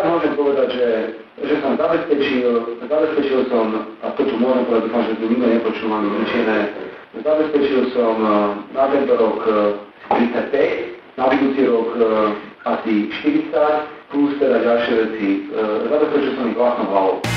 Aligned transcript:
ja 0.00 0.08
môžem 0.08 0.32
povedať, 0.32 0.68
že, 0.72 0.88
že 1.44 1.54
som 1.60 1.76
zabezpečil, 1.76 2.80
zabezpečil 2.88 3.40
som, 3.52 3.92
a 4.00 4.06
to 4.16 4.24
čo 4.24 4.36
môžem 4.40 4.64
povedať, 4.64 4.88
dúfam, 4.88 5.04
že 5.04 5.18
tu 5.20 5.24
nikto 5.28 5.46
nepočúvam 5.48 6.02
nič 6.08 6.32
zabezpečil 7.12 7.92
som 7.92 8.16
e, 8.24 8.32
na 8.72 8.84
tento 8.88 9.12
rok 9.20 9.40
35, 10.08 11.20
na 11.20 11.24
budúci 11.28 11.62
rok 11.68 11.88
asi 12.64 13.12
40, 13.20 13.52
plus 14.08 14.32
teda 14.40 14.64
ďalšie 14.64 14.92
veci. 14.96 15.28
Zabezpečil 15.92 16.32
som 16.36 16.48
ich 16.48 16.56
vlastnou 16.56 16.88
hlavou. 16.88 17.31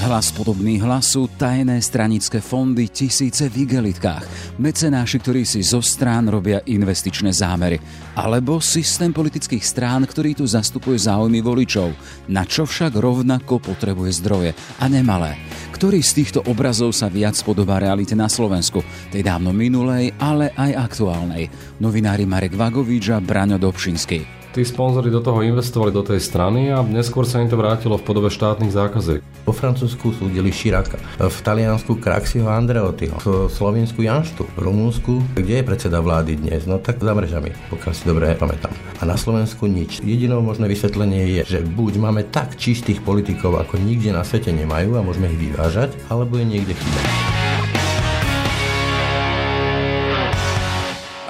Hlas 0.00 0.32
podobný 0.32 0.80
hlasu, 0.80 1.28
tajné 1.36 1.76
stranické 1.84 2.40
fondy, 2.40 2.88
tisíce 2.88 3.52
v 3.52 3.68
igelitkách, 3.68 4.56
mecenáši, 4.56 5.20
ktorí 5.20 5.44
si 5.44 5.60
zo 5.60 5.84
strán 5.84 6.24
robia 6.32 6.64
investičné 6.64 7.28
zámery, 7.36 7.76
alebo 8.16 8.64
systém 8.64 9.12
politických 9.12 9.60
strán, 9.60 10.08
ktorý 10.08 10.40
tu 10.40 10.48
zastupuje 10.48 10.96
záujmy 10.96 11.44
voličov, 11.44 11.92
na 12.32 12.48
čo 12.48 12.64
však 12.64 12.96
rovnako 12.96 13.60
potrebuje 13.60 14.24
zdroje, 14.24 14.50
a 14.80 14.88
nemalé. 14.88 15.36
Ktorý 15.76 16.00
z 16.00 16.24
týchto 16.24 16.40
obrazov 16.48 16.96
sa 16.96 17.12
viac 17.12 17.36
podobá 17.44 17.76
realite 17.76 18.16
na 18.16 18.32
Slovensku, 18.32 18.80
tej 19.12 19.20
dávno 19.20 19.52
minulej, 19.52 20.16
ale 20.16 20.48
aj 20.56 20.80
aktuálnej? 20.80 21.52
Novinári 21.76 22.24
Marek 22.24 22.56
Vagovič 22.56 23.12
a 23.12 23.20
Braňo 23.20 23.60
Dobšinský. 23.60 24.39
Tí 24.50 24.66
sponzori 24.66 25.14
do 25.14 25.22
toho 25.22 25.46
investovali 25.46 25.94
do 25.94 26.02
tej 26.02 26.18
strany 26.18 26.74
a 26.74 26.82
neskôr 26.82 27.22
sa 27.22 27.38
im 27.38 27.46
to 27.46 27.54
vrátilo 27.54 27.94
v 27.94 28.02
podobe 28.02 28.34
štátnych 28.34 28.74
zákaziek. 28.74 29.22
Po 29.46 29.54
Francúzsku 29.54 30.10
súdili 30.10 30.50
Širaka, 30.50 30.98
v 31.22 31.38
Taliansku 31.46 32.02
Kraxiho 32.02 32.50
Andreotyho, 32.50 33.14
v 33.22 33.46
Slovensku 33.46 34.02
Janštu, 34.02 34.42
v 34.42 34.58
Rumúnsku, 34.58 35.38
kde 35.38 35.62
je 35.62 35.66
predseda 35.70 36.02
vlády 36.02 36.34
dnes, 36.34 36.66
no 36.66 36.82
tak 36.82 36.98
za 36.98 37.14
mrežami, 37.14 37.54
pokiaľ 37.70 37.92
si 37.94 38.02
dobre 38.10 38.34
pamätám. 38.34 38.74
A 38.98 39.06
na 39.06 39.14
Slovensku 39.14 39.70
nič. 39.70 40.02
Jedinou 40.02 40.42
možné 40.42 40.66
vysvetlenie 40.66 41.30
je, 41.30 41.42
že 41.46 41.58
buď 41.62 42.02
máme 42.02 42.26
tak 42.26 42.58
čistých 42.58 42.98
politikov, 43.06 43.54
ako 43.54 43.78
nikde 43.78 44.10
na 44.10 44.26
svete 44.26 44.50
nemajú 44.50 44.98
a 44.98 45.06
môžeme 45.06 45.30
ich 45.30 45.38
vyvážať, 45.46 45.94
alebo 46.10 46.42
je 46.42 46.58
niekde 46.58 46.74
chyba. 46.74 47.29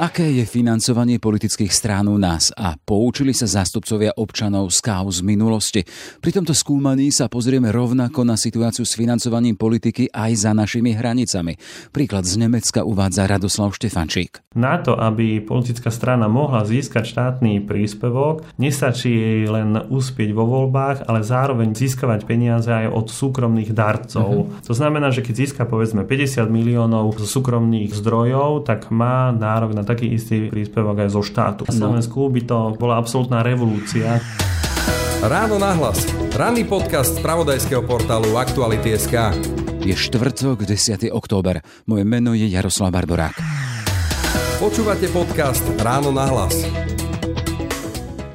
Aké 0.01 0.25
je 0.33 0.48
financovanie 0.48 1.20
politických 1.20 1.69
strán 1.69 2.09
u 2.09 2.17
nás 2.17 2.48
a 2.56 2.73
poučili 2.73 3.37
sa 3.37 3.45
zástupcovia 3.45 4.17
občanov 4.17 4.73
z 4.73 4.81
kauz 4.81 5.20
minulosti? 5.20 5.84
Pri 6.25 6.33
tomto 6.33 6.56
skúmaní 6.56 7.12
sa 7.12 7.29
pozrieme 7.29 7.69
rovnako 7.69 8.25
na 8.25 8.41
situáciu 8.41 8.89
s 8.89 8.97
financovaním 8.97 9.61
politiky 9.61 10.09
aj 10.09 10.48
za 10.48 10.56
našimi 10.56 10.97
hranicami. 10.97 11.61
Príklad 11.93 12.25
z 12.25 12.41
Nemecka 12.41 12.81
uvádza 12.81 13.28
Radoslav 13.28 13.77
Štefančík. 13.77 14.41
Na 14.56 14.81
to, 14.81 14.97
aby 14.97 15.45
politická 15.45 15.93
strana 15.93 16.33
mohla 16.33 16.65
získať 16.65 17.05
štátny 17.05 17.69
príspevok, 17.69 18.48
nestačí 18.56 19.12
jej 19.12 19.53
len 19.53 19.84
uspieť 19.84 20.33
vo 20.33 20.48
voľbách, 20.48 21.12
ale 21.12 21.21
zároveň 21.21 21.77
získavať 21.77 22.25
peniaze 22.25 22.73
aj 22.73 22.89
od 22.89 23.12
súkromných 23.12 23.77
darcov. 23.77 24.48
Uh-huh. 24.48 24.65
To 24.65 24.73
znamená, 24.73 25.12
že 25.12 25.21
keď 25.21 25.34
získa 25.45 25.62
povedzme 25.69 26.09
50 26.09 26.48
miliónov 26.48 27.21
z 27.21 27.28
súkromných 27.28 27.93
zdrojov, 27.93 28.65
tak 28.65 28.89
má 28.89 29.28
nárok 29.28 29.77
na 29.77 29.89
taký 29.91 30.14
istý 30.14 30.46
príspevok 30.46 31.02
aj 31.02 31.10
zo 31.10 31.22
štátu. 31.27 31.66
Na 31.66 31.74
Slovensku 31.74 32.30
by 32.30 32.41
to 32.46 32.58
bola 32.78 33.02
absolútna 33.02 33.42
revolúcia. 33.42 34.22
Ráno 35.20 35.58
nahlas. 35.58 36.06
Ranný 36.32 36.64
podcast 36.64 37.19
z 37.19 37.20
pravodajského 37.20 37.82
portálu 37.82 38.38
Aktuality.sk. 38.38 39.34
Je 39.82 39.92
štvrtok, 39.92 40.62
10. 40.62 41.10
október. 41.10 41.60
Moje 41.91 42.05
meno 42.06 42.32
je 42.32 42.47
Jaroslav 42.47 42.94
Barborák. 42.94 43.36
Počúvate 44.62 45.10
podcast 45.10 45.64
Ráno 45.82 46.14
nahlas. 46.14 46.54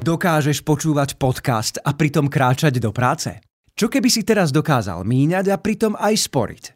Dokážeš 0.04 0.62
počúvať 0.62 1.18
podcast 1.18 1.82
a 1.82 1.90
pritom 1.96 2.30
kráčať 2.30 2.78
do 2.78 2.94
práce? 2.94 3.42
Čo 3.74 3.90
keby 3.90 4.06
si 4.06 4.22
teraz 4.22 4.54
dokázal 4.54 5.02
míňať 5.02 5.50
a 5.50 5.56
pritom 5.58 5.98
aj 5.98 6.14
sporiť? 6.14 6.75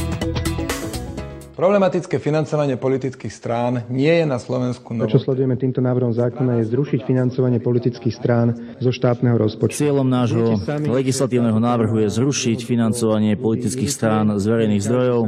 Problematické 1.61 2.17
financovanie 2.17 2.73
politických 2.73 3.29
strán 3.29 3.85
nie 3.93 4.09
je 4.09 4.25
na 4.25 4.41
Slovensku 4.41 4.97
novo. 4.97 5.13
Čo 5.13 5.21
sledujeme 5.21 5.53
týmto 5.61 5.77
návrhom 5.77 6.09
zákona 6.09 6.57
je 6.57 6.73
zrušiť 6.73 7.05
financovanie 7.05 7.61
politických 7.61 8.09
strán 8.17 8.57
zo 8.81 8.89
štátneho 8.89 9.37
rozpočtu. 9.37 9.85
Cieľom 9.85 10.09
nášho 10.09 10.57
legislatívneho 10.89 11.61
návrhu 11.61 12.01
je 12.01 12.17
zrušiť 12.17 12.65
financovanie 12.65 13.37
politických 13.37 13.93
strán 13.93 14.41
z 14.41 14.45
verejných 14.49 14.81
zdrojov, 14.81 15.21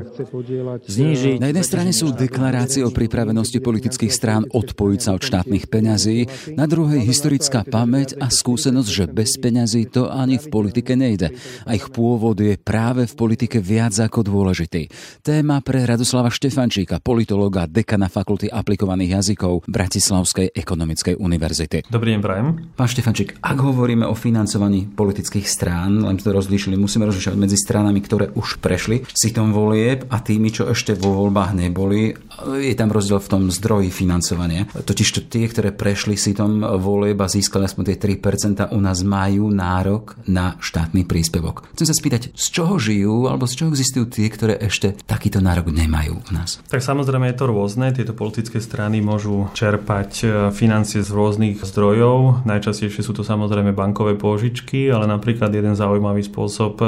znížiť... 0.89 1.37
Na 1.37 1.53
jednej 1.53 1.67
strane 1.69 1.93
sú 1.93 2.09
deklarácie 2.09 2.81
o 2.81 2.89
pripravenosti 2.89 3.61
politických 3.61 4.09
strán 4.09 4.49
odpojiť 4.49 4.99
sa 5.05 5.13
od 5.13 5.21
štátnych 5.21 5.69
peňazí, 5.69 6.49
na 6.57 6.65
druhej 6.65 7.05
historická 7.05 7.61
pamäť 7.61 8.17
a 8.17 8.33
skúsenosť, 8.33 8.89
že 8.89 9.05
bez 9.05 9.37
peňazí 9.37 9.85
to 9.85 10.09
ani 10.09 10.41
v 10.41 10.49
politike 10.49 10.97
nejde. 10.97 11.29
A 11.69 11.77
ich 11.77 11.93
pôvod 11.93 12.41
je 12.41 12.57
práve 12.57 13.05
v 13.05 13.13
politike 13.13 13.61
viac 13.61 13.93
ako 14.01 14.25
dôležitý. 14.25 14.89
Téma 15.21 15.61
pre 15.61 15.85
Radoslav 15.85 16.22
Miroslava 16.23 16.39
Štefančíka, 16.39 17.03
politológa, 17.03 17.67
dekana 17.67 18.07
Fakulty 18.07 18.47
aplikovaných 18.47 19.19
jazykov 19.19 19.67
Bratislavskej 19.67 20.55
ekonomickej 20.55 21.19
univerzity. 21.19 21.83
Dobrý 21.91 22.15
deň, 22.15 22.21
prajem. 22.23 22.47
Pán 22.79 22.87
Štefančík, 22.87 23.43
ak 23.43 23.59
hovoríme 23.59 24.07
o 24.07 24.15
financovaní 24.15 24.87
politických 24.87 25.43
strán, 25.43 25.99
len 25.99 26.15
to 26.15 26.31
rozlíšili, 26.31 26.79
musíme 26.79 27.03
rozlišovať 27.11 27.35
medzi 27.35 27.59
stranami, 27.59 27.99
ktoré 27.99 28.31
už 28.39 28.63
prešli 28.63 29.03
tom 29.35 29.51
volieb 29.51 30.07
a 30.07 30.23
tými, 30.23 30.47
čo 30.47 30.71
ešte 30.71 30.95
vo 30.95 31.11
voľbách 31.11 31.59
neboli. 31.59 32.15
Je 32.55 32.75
tam 32.79 32.95
rozdiel 32.95 33.19
v 33.19 33.27
tom 33.27 33.43
zdroji 33.51 33.91
financovania. 33.91 34.63
Totiž 34.71 35.09
to 35.19 35.21
tie, 35.27 35.51
ktoré 35.51 35.75
prešli 35.75 36.15
tom 36.31 36.63
volieb 36.63 37.19
a 37.19 37.27
získali 37.27 37.67
aspoň 37.67 37.83
tie 37.91 38.15
3%, 38.15 38.71
u 38.71 38.79
nás 38.79 39.03
majú 39.03 39.51
nárok 39.51 40.15
na 40.31 40.55
štátny 40.63 41.03
príspevok. 41.03 41.67
Chcem 41.75 41.89
sa 41.91 41.95
spýtať, 41.97 42.31
z 42.31 42.45
čoho 42.47 42.79
žijú 42.79 43.27
alebo 43.27 43.43
z 43.43 43.59
čoho 43.59 43.75
existujú 43.75 44.07
tie, 44.07 44.31
ktoré 44.31 44.55
ešte 44.63 44.95
takýto 45.03 45.43
nárok 45.43 45.73
nemajú? 45.73 46.12
Majú 46.13 46.21
u 46.21 46.31
nás? 46.33 46.61
Tak 46.69 46.85
samozrejme 46.85 47.33
je 47.33 47.37
to 47.37 47.45
rôzne. 47.49 47.89
Tieto 47.89 48.13
politické 48.13 48.61
strany 48.61 49.01
môžu 49.01 49.49
čerpať 49.57 50.11
e, 50.21 50.25
financie 50.53 51.01
z 51.01 51.09
rôznych 51.09 51.65
zdrojov. 51.65 52.45
Najčastejšie 52.45 53.01
sú 53.01 53.17
to 53.17 53.25
samozrejme 53.25 53.73
bankové 53.73 54.13
pôžičky, 54.13 54.93
ale 54.93 55.09
napríklad 55.09 55.49
jeden 55.49 55.73
zaujímavý 55.73 56.21
spôsob 56.21 56.73
e, 56.77 56.85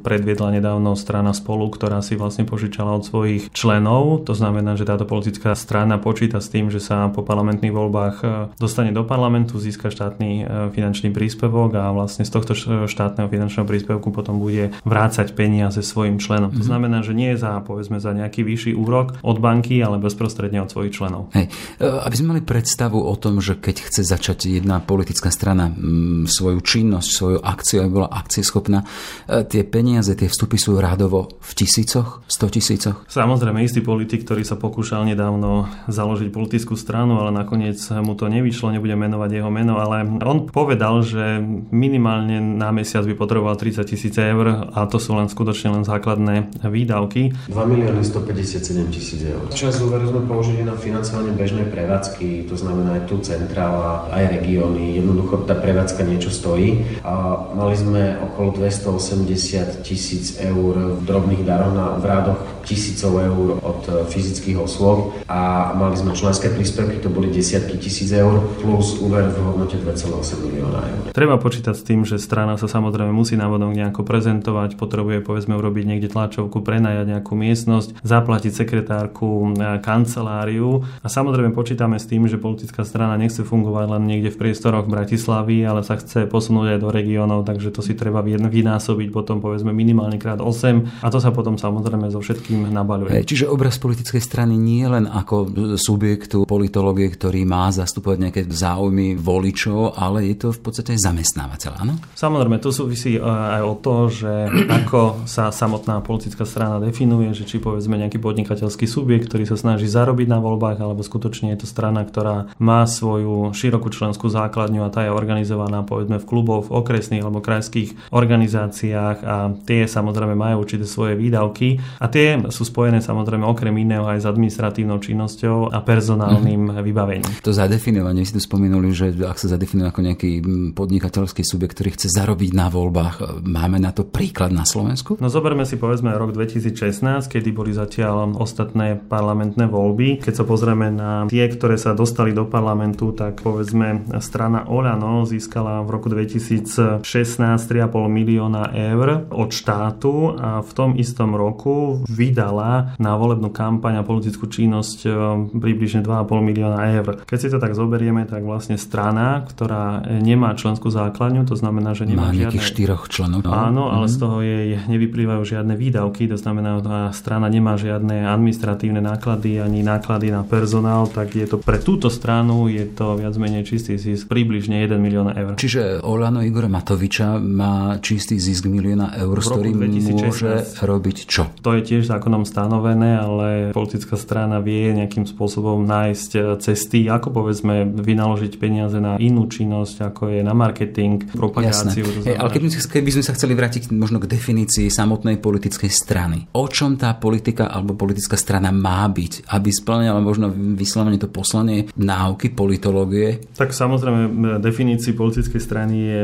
predviedla 0.00 0.56
nedávno 0.56 0.96
strana 0.96 1.36
spolu, 1.36 1.68
ktorá 1.68 2.00
si 2.00 2.16
vlastne 2.16 2.48
požičala 2.48 2.96
od 2.96 3.04
svojich 3.04 3.52
členov. 3.52 4.24
To 4.24 4.32
znamená, 4.32 4.80
že 4.80 4.88
táto 4.88 5.04
politická 5.04 5.52
strana 5.52 6.00
počíta 6.00 6.40
s 6.40 6.48
tým, 6.48 6.72
že 6.72 6.80
sa 6.80 7.12
po 7.12 7.20
parlamentných 7.20 7.74
voľbách 7.74 8.16
e, 8.22 8.26
dostane 8.56 8.94
do 8.94 9.04
parlamentu, 9.04 9.60
získa 9.60 9.92
štátny 9.92 10.44
finančný 10.72 11.12
príspevok 11.12 11.76
a 11.76 11.92
vlastne 11.92 12.24
z 12.24 12.32
tohto 12.32 12.56
štátneho 12.88 13.28
finančného 13.28 13.66
príspevku 13.68 14.14
potom 14.14 14.40
bude 14.40 14.72
vrácať 14.86 15.34
peniaze 15.36 15.82
svojim 15.84 16.16
členom. 16.16 16.48
Mm-hmm. 16.48 16.62
To 16.62 16.64
mhm. 16.64 16.70
znamená, 16.70 16.98
že 17.04 17.12
nie 17.12 17.34
za 17.36 17.58
povedzme 17.60 17.98
za 17.98 18.14
nejaký 18.14 18.46
vyšší 18.52 18.72
vyšší 18.72 18.78
úrok 18.78 19.18
od 19.26 19.36
banky, 19.42 19.82
ale 19.84 19.98
bezprostredne 19.98 20.62
od 20.64 20.70
svojich 20.70 20.94
členov. 20.96 21.28
Hej. 21.36 21.50
E, 21.78 21.84
aby 21.84 22.14
sme 22.14 22.36
mali 22.36 22.42
predstavu 22.42 22.96
o 22.96 23.14
tom, 23.18 23.42
že 23.42 23.58
keď 23.58 23.76
chce 23.90 24.02
začať 24.06 24.62
jedna 24.62 24.78
politická 24.78 25.28
strana 25.34 25.68
m, 25.68 26.24
svoju 26.24 26.62
činnosť, 26.62 27.08
svoju 27.10 27.38
akciu, 27.42 27.84
aby 27.84 27.90
bola 27.90 28.08
akcieschopná, 28.14 28.86
e, 29.26 29.44
tie 29.44 29.62
peniaze, 29.66 30.14
tie 30.14 30.30
vstupy 30.30 30.56
sú 30.56 30.78
rádovo 30.78 31.42
v 31.42 31.50
tisícoch, 31.52 32.22
sto 32.30 32.46
tisícoch? 32.48 33.04
Samozrejme, 33.10 33.60
istý 33.66 33.82
politik, 33.82 34.24
ktorý 34.24 34.46
sa 34.46 34.54
pokúšal 34.54 35.04
nedávno 35.04 35.68
založiť 35.90 36.30
politickú 36.30 36.78
stranu, 36.78 37.18
ale 37.18 37.34
nakoniec 37.34 37.82
mu 38.00 38.14
to 38.14 38.30
nevyšlo, 38.30 38.72
nebudem 38.72 38.96
menovať 39.02 39.42
jeho 39.42 39.50
meno, 39.50 39.82
ale 39.82 40.06
on 40.22 40.48
povedal, 40.48 41.02
že 41.02 41.42
minimálne 41.74 42.38
na 42.38 42.70
mesiac 42.70 43.02
by 43.02 43.14
potreboval 43.18 43.58
30 43.58 43.82
tisíc 43.84 44.14
eur 44.14 44.70
a 44.70 44.86
to 44.86 45.02
sú 45.02 45.18
len 45.18 45.26
skutočne 45.26 45.74
len 45.74 45.84
základné 45.84 46.62
výdavky. 46.62 47.34
2 47.50 47.56
milióny 47.66 48.04
150 48.04 48.41
57 48.42 48.90
tisíc 48.90 49.22
eur. 49.22 49.46
Čas 49.54 49.78
úveru 49.78 50.10
sme 50.10 50.26
použili 50.26 50.66
na 50.66 50.74
financovanie 50.74 51.30
bežnej 51.30 51.70
prevádzky, 51.70 52.50
to 52.50 52.58
znamená 52.58 52.98
aj 52.98 53.02
tu 53.06 53.22
centrála, 53.22 54.10
aj 54.10 54.42
regióny. 54.42 54.98
Jednoducho 54.98 55.46
tá 55.46 55.54
prevádzka 55.54 56.02
niečo 56.02 56.34
stojí. 56.34 56.82
A 57.06 57.38
mali 57.54 57.78
sme 57.78 58.18
okolo 58.18 58.58
280 58.58 59.86
tisíc 59.86 60.42
eur 60.42 60.98
v 60.98 61.02
drobných 61.06 61.46
daroch 61.46 61.70
na 61.70 61.94
v 62.02 62.04
rádoch 62.04 62.40
tisícov 62.66 63.18
eur 63.18 63.58
od 63.62 63.82
fyzických 64.10 64.58
osôb 64.58 65.14
a 65.26 65.74
mali 65.74 65.98
sme 65.98 66.14
členské 66.14 66.50
príspevky, 66.50 67.02
to 67.02 67.10
boli 67.10 67.30
desiatky 67.30 67.78
tisíc 67.78 68.10
eur 68.14 68.38
plus 68.62 69.02
úver 69.02 69.34
v 69.34 69.38
hodnote 69.42 69.78
2,8 69.82 70.46
milióna 70.46 70.80
eur. 70.82 71.00
Treba 71.10 71.36
počítať 71.42 71.74
s 71.74 71.82
tým, 71.82 72.06
že 72.06 72.22
strana 72.22 72.54
sa 72.54 72.70
samozrejme 72.70 73.10
musí 73.10 73.34
návodom 73.34 73.74
nejako 73.74 74.06
prezentovať, 74.06 74.78
potrebuje 74.78 75.26
povedzme 75.26 75.58
urobiť 75.58 75.84
niekde 75.84 76.08
tlačovku, 76.10 76.62
prenajať 76.62 77.18
nejakú 77.18 77.34
miestnosť, 77.34 77.98
zaplatiť 78.06 78.31
sekretárku, 78.40 79.52
e, 79.52 79.82
kanceláriu 79.84 80.80
a 81.04 81.08
samozrejme 81.12 81.52
počítame 81.52 82.00
s 82.00 82.08
tým, 82.08 82.24
že 82.24 82.40
politická 82.40 82.86
strana 82.86 83.20
nechce 83.20 83.44
fungovať 83.44 83.86
len 83.98 84.02
niekde 84.08 84.32
v 84.32 84.40
priestoroch 84.48 84.88
Bratislavy, 84.88 85.66
ale 85.68 85.84
sa 85.84 86.00
chce 86.00 86.24
posunúť 86.24 86.76
aj 86.76 86.78
do 86.80 86.88
regiónov, 86.88 87.44
takže 87.44 87.68
to 87.74 87.84
si 87.84 87.92
treba 87.92 88.24
vynásobiť 88.24 89.08
potom 89.12 89.42
povedzme 89.42 89.74
minimálne 89.74 90.16
krát 90.16 90.38
8 90.38 91.02
a 91.02 91.06
to 91.10 91.18
sa 91.18 91.34
potom 91.34 91.58
samozrejme 91.58 92.08
so 92.08 92.22
všetkým 92.22 92.70
nabaľuje. 92.70 93.26
Čiže 93.26 93.50
obraz 93.50 93.76
politickej 93.82 94.22
strany 94.22 94.54
nie 94.54 94.86
len 94.86 95.10
ako 95.10 95.74
subjektu 95.76 96.46
politológie, 96.46 97.10
ktorý 97.10 97.42
má 97.42 97.68
zastupovať 97.74 98.18
nejaké 98.22 98.42
záujmy 98.46 99.18
voličov, 99.18 99.98
ale 99.98 100.30
je 100.30 100.36
to 100.38 100.48
v 100.54 100.60
podstate 100.62 100.94
zamestnávateľ, 100.94 101.72
áno? 101.82 101.98
Samozrejme, 102.14 102.62
to 102.62 102.70
súvisí 102.70 103.18
e, 103.18 103.20
aj 103.22 103.62
o 103.66 103.74
to, 103.82 103.96
že 104.06 104.32
ako 104.70 105.26
sa 105.26 105.50
samotná 105.50 105.98
politická 106.06 106.46
strana 106.46 106.78
definuje, 106.78 107.34
že 107.34 107.42
či 107.42 107.58
povedzme 107.58 107.98
nejaký 107.98 108.21
podnikateľský 108.22 108.86
subjekt, 108.86 109.26
ktorý 109.26 109.44
sa 109.50 109.58
snaží 109.58 109.90
zarobiť 109.90 110.30
na 110.30 110.38
voľbách, 110.38 110.78
alebo 110.78 111.02
skutočne 111.02 111.50
je 111.52 111.66
to 111.66 111.66
strana, 111.66 112.06
ktorá 112.06 112.54
má 112.62 112.86
svoju 112.86 113.50
širokú 113.50 113.90
členskú 113.90 114.30
základňu 114.30 114.86
a 114.86 114.92
tá 114.94 115.04
je 115.04 115.10
organizovaná 115.10 115.82
povedzme 115.82 116.22
v 116.22 116.28
kluboch, 116.28 116.70
v 116.70 116.78
okresných 116.78 117.26
alebo 117.26 117.42
krajských 117.42 118.14
organizáciách 118.14 119.18
a 119.26 119.36
tie 119.66 119.90
samozrejme 119.90 120.38
majú 120.38 120.62
určité 120.62 120.86
svoje 120.86 121.18
výdavky 121.18 121.82
a 121.98 122.06
tie 122.06 122.38
sú 122.48 122.62
spojené 122.62 123.02
samozrejme 123.02 123.42
okrem 123.42 123.74
iného 123.74 124.06
aj 124.06 124.22
s 124.22 124.26
administratívnou 124.30 125.02
činnosťou 125.02 125.74
a 125.74 125.78
personálnym 125.82 126.70
mm. 126.70 126.84
vybavením. 126.84 127.32
To 127.42 127.50
zadefinovanie 127.50 128.22
si 128.22 128.36
tu 128.36 128.40
spomenuli, 128.40 128.88
že 128.94 129.06
ak 129.26 129.40
sa 129.40 129.50
zadefinuje 129.50 129.88
ako 129.90 130.00
nejaký 130.04 130.30
podnikateľský 130.76 131.42
subjekt, 131.42 131.74
ktorý 131.74 131.90
chce 131.96 132.12
zarobiť 132.12 132.52
na 132.54 132.68
voľbách, 132.68 133.42
máme 133.42 133.80
na 133.80 133.90
to 133.90 134.06
príklad 134.06 134.52
na 134.52 134.68
Slovensku? 134.68 135.16
No 135.18 135.32
zoberme 135.32 135.64
si 135.64 135.80
povedzme 135.80 136.12
rok 136.14 136.36
2016, 136.36 137.26
kedy 137.26 137.50
boli 137.50 137.72
zatiaľ 137.72 138.11
ostatné 138.38 139.00
parlamentné 139.00 139.66
voľby. 139.66 140.22
Keď 140.22 140.34
sa 140.34 140.44
pozrieme 140.44 140.92
na 140.92 141.26
tie, 141.26 141.48
ktoré 141.48 141.80
sa 141.80 141.96
dostali 141.96 142.36
do 142.36 142.46
parlamentu, 142.46 143.12
tak 143.16 143.40
povedzme 143.40 144.08
strana 144.20 144.68
Olano 144.68 145.24
získala 145.24 145.82
v 145.84 145.88
roku 145.88 146.08
2016 146.12 147.02
3,5 147.02 147.88
milióna 148.10 148.74
eur 148.74 149.28
od 149.30 149.50
štátu 149.54 150.34
a 150.36 150.60
v 150.60 150.70
tom 150.74 150.90
istom 150.98 151.32
roku 151.38 152.02
vydala 152.10 152.98
na 152.98 153.14
volebnú 153.14 153.48
kampaň 153.48 154.02
a 154.02 154.06
politickú 154.06 154.50
činnosť 154.50 154.98
e, 155.06 155.10
približne 155.56 156.02
2,5 156.02 156.48
milióna 156.52 156.78
eur. 156.98 157.22
Keď 157.22 157.38
si 157.38 157.48
to 157.48 157.62
tak 157.62 157.78
zoberieme, 157.78 158.26
tak 158.26 158.42
vlastne 158.42 158.76
strana, 158.76 159.46
ktorá 159.46 160.02
nemá 160.20 160.52
členskú 160.58 160.90
základňu, 160.90 161.46
to 161.46 161.54
znamená, 161.54 161.94
že 161.94 162.04
nemá 162.04 162.34
má 162.34 162.34
žiadne... 162.34 162.58
štyroch 162.58 163.06
členov. 163.06 163.46
No. 163.46 163.54
Áno, 163.54 163.84
ale 163.88 164.10
mm-hmm. 164.10 164.16
z 164.18 164.22
toho 164.22 164.36
jej 164.42 164.68
nevyplývajú 164.90 165.42
žiadne 165.46 165.74
výdavky, 165.78 166.26
to 166.26 166.36
znamená, 166.36 166.82
že 166.82 166.98
strana 167.14 167.46
nemá 167.46 167.78
žiadne 167.78 168.01
administratívne 168.10 168.98
náklady 168.98 169.62
ani 169.62 169.86
náklady 169.86 170.34
na 170.34 170.42
personál, 170.42 171.06
tak 171.06 171.38
je 171.38 171.46
to 171.46 171.62
pre 171.62 171.78
túto 171.78 172.10
stranu 172.10 172.66
je 172.66 172.88
to 172.88 173.20
viac 173.20 173.34
menej 173.38 173.62
čistý 173.68 174.00
zisk 174.00 174.26
približne 174.26 174.82
1 174.82 174.98
milión 174.98 175.30
eur. 175.30 175.54
Čiže 175.60 176.02
Olano 176.02 176.42
Igora 176.42 176.66
Matoviča 176.66 177.38
má 177.38 178.00
čistý 178.02 178.40
zisk 178.40 178.66
milióna 178.66 179.14
eur, 179.20 179.36
s 179.38 179.46
ktorým 179.46 179.78
môže 180.16 180.66
robiť 180.80 181.16
čo? 181.28 181.52
To 181.60 181.76
je 181.76 181.82
tiež 181.84 182.08
zákonom 182.08 182.48
stanovené, 182.48 183.20
ale 183.20 183.48
politická 183.76 184.16
strana 184.16 184.58
vie 184.58 184.90
nejakým 184.96 185.28
spôsobom 185.28 185.84
nájsť 185.84 186.58
cesty, 186.58 187.06
ako 187.06 187.30
povedzme 187.30 187.84
vynaložiť 187.86 188.52
peniaze 188.56 188.96
na 188.98 189.20
inú 189.20 189.46
činnosť, 189.46 190.12
ako 190.12 190.22
je 190.32 190.40
na 190.40 190.54
marketing, 190.56 191.28
propagáciu. 191.34 192.04
Hey, 192.24 192.38
ale 192.38 192.50
keby, 192.50 192.68
keby 192.72 193.10
sme 193.12 193.24
sa 193.24 193.36
chceli 193.36 193.52
vrátiť 193.52 193.92
možno 193.92 194.22
k 194.22 194.30
definícii 194.30 194.88
samotnej 194.88 195.38
politickej 195.38 195.90
strany. 195.92 196.38
O 196.56 196.66
čom 196.70 196.96
tá 196.96 197.12
politika 197.16 197.68
alebo 197.68 197.91
politická 197.94 198.36
strana 198.36 198.74
má 198.74 199.06
byť, 199.08 199.48
aby 199.52 199.68
splňala 199.70 200.20
možno 200.22 200.50
vyslovene 200.52 201.18
to 201.20 201.28
poslanie 201.30 201.88
náuky 201.96 202.52
politológie? 202.52 203.42
Tak 203.56 203.72
samozrejme 203.74 204.58
definícii 204.58 205.12
politickej 205.16 205.60
strany 205.62 205.94
je 205.98 206.20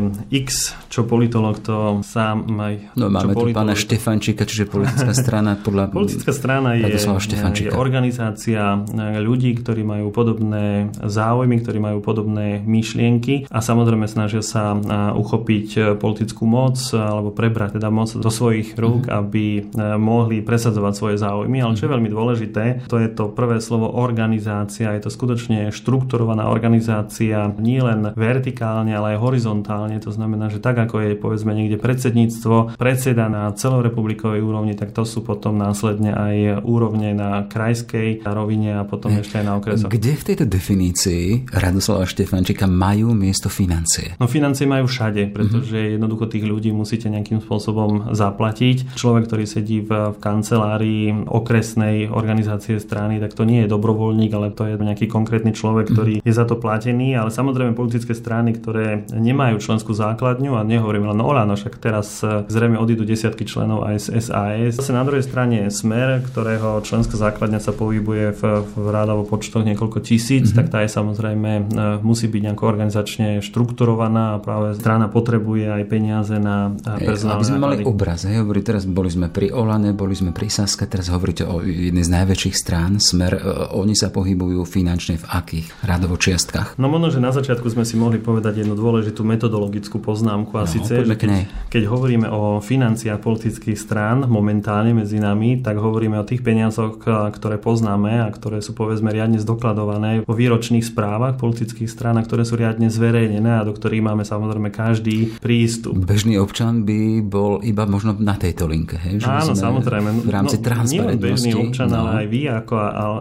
X, 0.47 0.75
čo 0.88 1.05
politolog 1.05 1.61
to 1.61 2.00
sám 2.05 2.49
aj... 2.59 2.94
No 2.99 3.09
máme 3.12 3.35
tu 3.35 3.50
pána 3.53 3.75
Štefančíka, 3.75 4.44
čiže 4.44 4.69
politická 4.69 5.12
strana 5.12 5.56
podľa... 5.59 5.91
Politická 5.99 6.32
strana 6.32 6.79
je, 6.79 6.88
je 6.88 7.71
organizácia 7.75 8.79
ľudí, 9.19 9.56
ktorí 9.59 9.82
majú 9.82 10.14
podobné 10.14 10.93
záujmy, 11.03 11.61
ktorí 11.64 11.79
majú 11.82 11.99
podobné 12.00 12.62
myšlienky 12.62 13.50
a 13.50 13.59
samozrejme 13.59 14.06
snažia 14.06 14.41
sa 14.44 14.76
uchopiť 15.14 15.99
politickú 15.99 16.44
moc 16.49 16.79
alebo 16.94 17.35
prebrať 17.35 17.79
teda 17.79 17.88
moc 17.91 18.11
do 18.12 18.31
svojich 18.31 18.75
rúk, 18.79 19.06
mm-hmm. 19.06 19.19
aby 19.19 19.44
e, 19.59 19.62
mohli 19.99 20.41
presadzovať 20.41 20.93
svoje 20.94 21.17
záujmy. 21.21 21.57
Ale 21.62 21.76
čo 21.76 21.87
je 21.87 21.94
veľmi 21.94 22.10
dôležité, 22.10 22.88
to 22.88 22.96
je 22.99 23.08
to 23.10 23.31
prvé 23.32 23.58
slovo 23.58 23.90
organizácia. 23.93 24.94
Je 24.96 25.02
to 25.05 25.10
skutočne 25.12 25.70
štrukturovaná 25.75 26.49
organizácia 26.49 27.50
nielen 27.58 28.12
vertikálne, 28.14 28.94
ale 28.94 29.16
aj 29.16 29.22
horizontálne. 29.22 29.96
To 30.02 30.10
znamená, 30.14 30.49
že 30.49 30.62
tak 30.62 30.78
ako 30.78 31.02
je 31.02 31.10
povedzme 31.19 31.52
niekde 31.52 31.81
predsedníctvo, 31.81 32.78
predseda 32.78 33.26
na 33.28 33.50
celorepublikovej 33.52 34.40
úrovni, 34.40 34.78
tak 34.78 34.94
to 34.94 35.02
sú 35.02 35.25
potom 35.25 35.58
následne 35.58 36.14
aj 36.14 36.37
úrovne 36.64 37.12
na 37.12 37.44
krajskej 37.46 38.22
rovine 38.25 38.81
a 38.81 38.82
potom 38.87 39.12
ešte 39.19 39.43
aj 39.43 39.44
na 39.44 39.54
okresoch. 39.58 39.90
Kde 39.90 40.12
v 40.14 40.25
tejto 40.25 40.44
definícii 40.46 41.50
Radoslava 41.50 42.06
Štefančíka 42.08 42.70
majú 42.70 43.12
miesto 43.12 43.50
financie? 43.50 44.14
No 44.20 44.31
financie 44.31 44.64
majú 44.69 44.87
všade, 44.87 45.31
pretože 45.32 45.76
mm-hmm. 45.76 45.94
jednoducho 45.99 46.25
tých 46.31 46.44
ľudí 46.46 46.70
musíte 46.70 47.11
nejakým 47.11 47.43
spôsobom 47.43 48.14
zaplatiť. 48.14 48.94
Človek, 48.94 49.26
ktorý 49.28 49.44
sedí 49.44 49.82
v, 49.82 50.14
v 50.14 50.19
kancelárii 50.20 51.04
okresnej 51.49 52.12
organizácie 52.12 52.77
strany, 52.77 53.17
tak 53.25 53.33
to 53.33 53.49
nie 53.49 53.65
je 53.65 53.73
dobrovoľník, 53.73 54.29
ale 54.37 54.53
to 54.53 54.69
je 54.69 54.77
nejaký 54.77 55.09
konkrétny 55.09 55.56
človek, 55.56 55.89
ktorý 55.89 56.21
mm-hmm. 56.21 56.29
je 56.29 56.35
za 56.37 56.45
to 56.45 56.61
platený. 56.61 57.17
Ale 57.17 57.33
samozrejme 57.33 57.73
politické 57.73 58.12
strany, 58.12 58.53
ktoré 58.53 59.09
nemajú 59.09 59.56
členskú 59.56 59.97
základňu 59.97 60.61
a 60.61 60.69
nehovorím 60.69 61.09
len 61.09 61.17
o 61.17 61.25
Olano, 61.25 61.56
však 61.56 61.81
teraz 61.81 62.21
e, 62.21 62.45
zrejme 62.53 62.77
odídu 62.77 63.09
desiatky 63.09 63.49
členov 63.49 63.89
aj 63.89 63.97
z 63.97 64.29
SAS. 64.29 64.77
Zase 64.77 64.93
na 64.93 65.09
druhej 65.09 65.25
strane 65.25 65.73
Smer, 65.73 66.21
ktorého 66.21 66.85
členská 66.85 67.17
základňa 67.17 67.65
sa 67.65 67.73
pohybuje 67.73 68.37
v, 68.37 68.43
v 68.69 68.87
rádovo 68.93 69.25
počtoch 69.25 69.65
niekoľko 69.65 70.05
tisíc, 70.05 70.53
mm-hmm. 70.53 70.59
tak 70.61 70.67
tá 70.69 70.85
je 70.85 70.93
samozrejme 70.93 71.50
e, 71.56 71.62
musí 72.05 72.29
byť 72.29 72.41
nejako 72.45 72.65
organizačne 72.69 73.41
štrukturovaná 73.41 74.37
a 74.37 74.41
práve 74.45 74.77
strana 74.77 75.09
potrebuje 75.09 75.65
aj 75.73 75.83
peniaze 75.89 76.37
na 76.37 76.77
personálne 77.00 77.41
Aby 77.41 77.49
sme 77.49 77.61
mali 77.65 77.75
obraz, 77.88 78.28
hej, 78.28 78.45
hovorí, 78.45 78.61
teraz 78.61 78.85
boli 78.85 79.09
sme 79.09 79.33
pri 79.33 79.49
Olane, 79.49 79.97
boli 79.97 80.12
sme 80.12 80.37
pri 80.37 80.52
Saske, 80.52 80.85
teraz 80.85 81.09
hovoríte 81.28 81.44
o 81.44 81.61
jednej 81.61 82.04
z 82.08 82.14
najväčších 82.16 82.56
strán, 82.56 82.97
Smer, 82.97 83.37
e, 83.37 83.40
oni 83.76 83.92
sa 83.92 84.08
pohybujú 84.08 84.64
finančne 84.64 85.20
v 85.20 85.28
akých 85.28 85.68
radovočiastkách? 85.85 86.80
No 86.80 86.88
možno, 86.88 87.12
že 87.12 87.20
na 87.20 87.37
začiatku 87.37 87.68
sme 87.68 87.85
si 87.85 88.00
mohli 88.00 88.16
povedať 88.16 88.64
jednu 88.64 88.73
dôležitú 88.73 89.28
metodologickú 89.28 90.00
poznámku 90.00 90.56
a 90.56 90.64
no, 90.64 90.73
síce, 90.73 91.04
že 91.04 91.14
keď, 91.20 91.68
keď 91.68 91.82
hovoríme 91.85 92.32
o 92.32 92.64
financiách 92.64 93.20
politických 93.20 93.76
strán 93.76 94.25
momentálne 94.25 94.97
medzi 94.97 95.20
nami, 95.20 95.61
tak 95.61 95.76
hovoríme 95.76 96.16
o 96.16 96.25
tých 96.25 96.40
peniazoch, 96.40 96.97
ktoré 97.04 97.61
poznáme 97.61 98.25
a 98.25 98.32
ktoré 98.32 98.64
sú 98.64 98.73
povedzme 98.73 99.12
riadne 99.12 99.37
zdokladované 99.37 100.25
vo 100.25 100.32
výročných 100.32 100.80
správach 100.80 101.37
politických 101.37 101.92
strán 101.92 102.16
a 102.16 102.25
ktoré 102.25 102.49
sú 102.49 102.56
riadne 102.56 102.88
zverejnené 102.88 103.61
a 103.61 103.66
do 103.68 103.76
ktorých 103.76 104.00
máme 104.00 104.25
samozrejme 104.25 104.73
každý 104.73 105.37
prístup. 105.44 105.92
Bežný 105.92 106.40
občan 106.40 106.88
by 106.88 107.20
bol 107.20 107.61
iba 107.61 107.85
možno 107.85 108.16
na 108.16 108.40
tejto 108.40 108.64
linke, 108.64 108.97
hej? 108.97 109.20
Že 109.20 109.28
Áno, 109.28 109.52
samozrejme. 109.52 110.08
V 110.25 110.32
rámci 110.32 110.56
no, 110.56 110.64
transparentnosti. 110.64 111.17
Bežný 111.18 111.52
občan, 111.58 111.90
no. 111.90 112.06
ale 112.06 112.25
aj 112.25 112.26
vy, 112.30 112.40
ako 112.48 112.75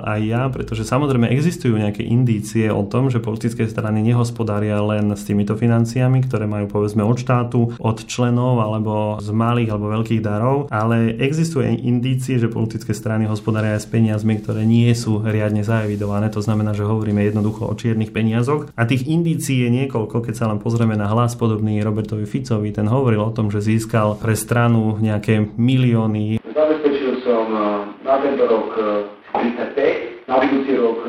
aj 0.05 0.19
ja, 0.23 0.43
pretože 0.47 0.87
samozrejme 0.87 1.27
existujú 1.33 1.75
nejaké 1.75 2.05
indície 2.05 2.69
o 2.69 2.85
tom, 2.85 3.09
že 3.09 3.19
politické 3.19 3.65
strany 3.65 4.05
nehospodária 4.05 4.79
len 4.79 5.11
s 5.11 5.25
týmito 5.25 5.57
financiami, 5.57 6.23
ktoré 6.23 6.45
majú 6.45 6.69
povedzme 6.69 7.01
od 7.01 7.17
štátu, 7.17 7.75
od 7.81 7.97
členov 8.05 8.61
alebo 8.61 9.17
z 9.19 9.29
malých 9.33 9.69
alebo 9.73 9.91
veľkých 9.91 10.21
darov, 10.21 10.69
ale 10.69 11.17
existuje 11.17 11.67
indície, 11.83 12.37
že 12.37 12.51
politické 12.51 12.93
strany 12.93 13.25
hospodária 13.25 13.75
aj 13.75 13.83
s 13.83 13.91
peniazmi, 13.91 14.39
ktoré 14.39 14.63
nie 14.63 14.89
sú 14.93 15.25
riadne 15.25 15.65
zaevidované. 15.65 16.29
To 16.31 16.41
znamená, 16.43 16.77
že 16.77 16.87
hovoríme 16.87 17.25
jednoducho 17.25 17.65
o 17.65 17.73
čiernych 17.73 18.13
peniazoch. 18.13 18.69
A 18.77 18.85
tých 18.85 19.09
indícií 19.09 19.65
je 19.65 19.73
niekoľko, 19.83 20.23
keď 20.23 20.33
sa 20.35 20.45
len 20.49 20.61
pozrieme 20.61 20.93
na 20.93 21.09
hlas 21.09 21.33
podobný 21.33 21.81
Robertovi 21.81 22.29
Ficovi, 22.29 22.69
ten 22.69 22.85
hovoril 22.85 23.23
o 23.23 23.33
tom, 23.33 23.49
že 23.49 23.63
získal 23.63 24.19
pre 24.19 24.37
stranu 24.37 24.99
nejaké 25.01 25.49
milióny. 25.57 26.39
Som 27.27 27.51
na 28.07 28.23
tento 28.23 28.47
rok 28.47 28.71
35, 29.35 30.31
na 30.31 30.39
budúci 30.39 30.79
rok 30.79 31.03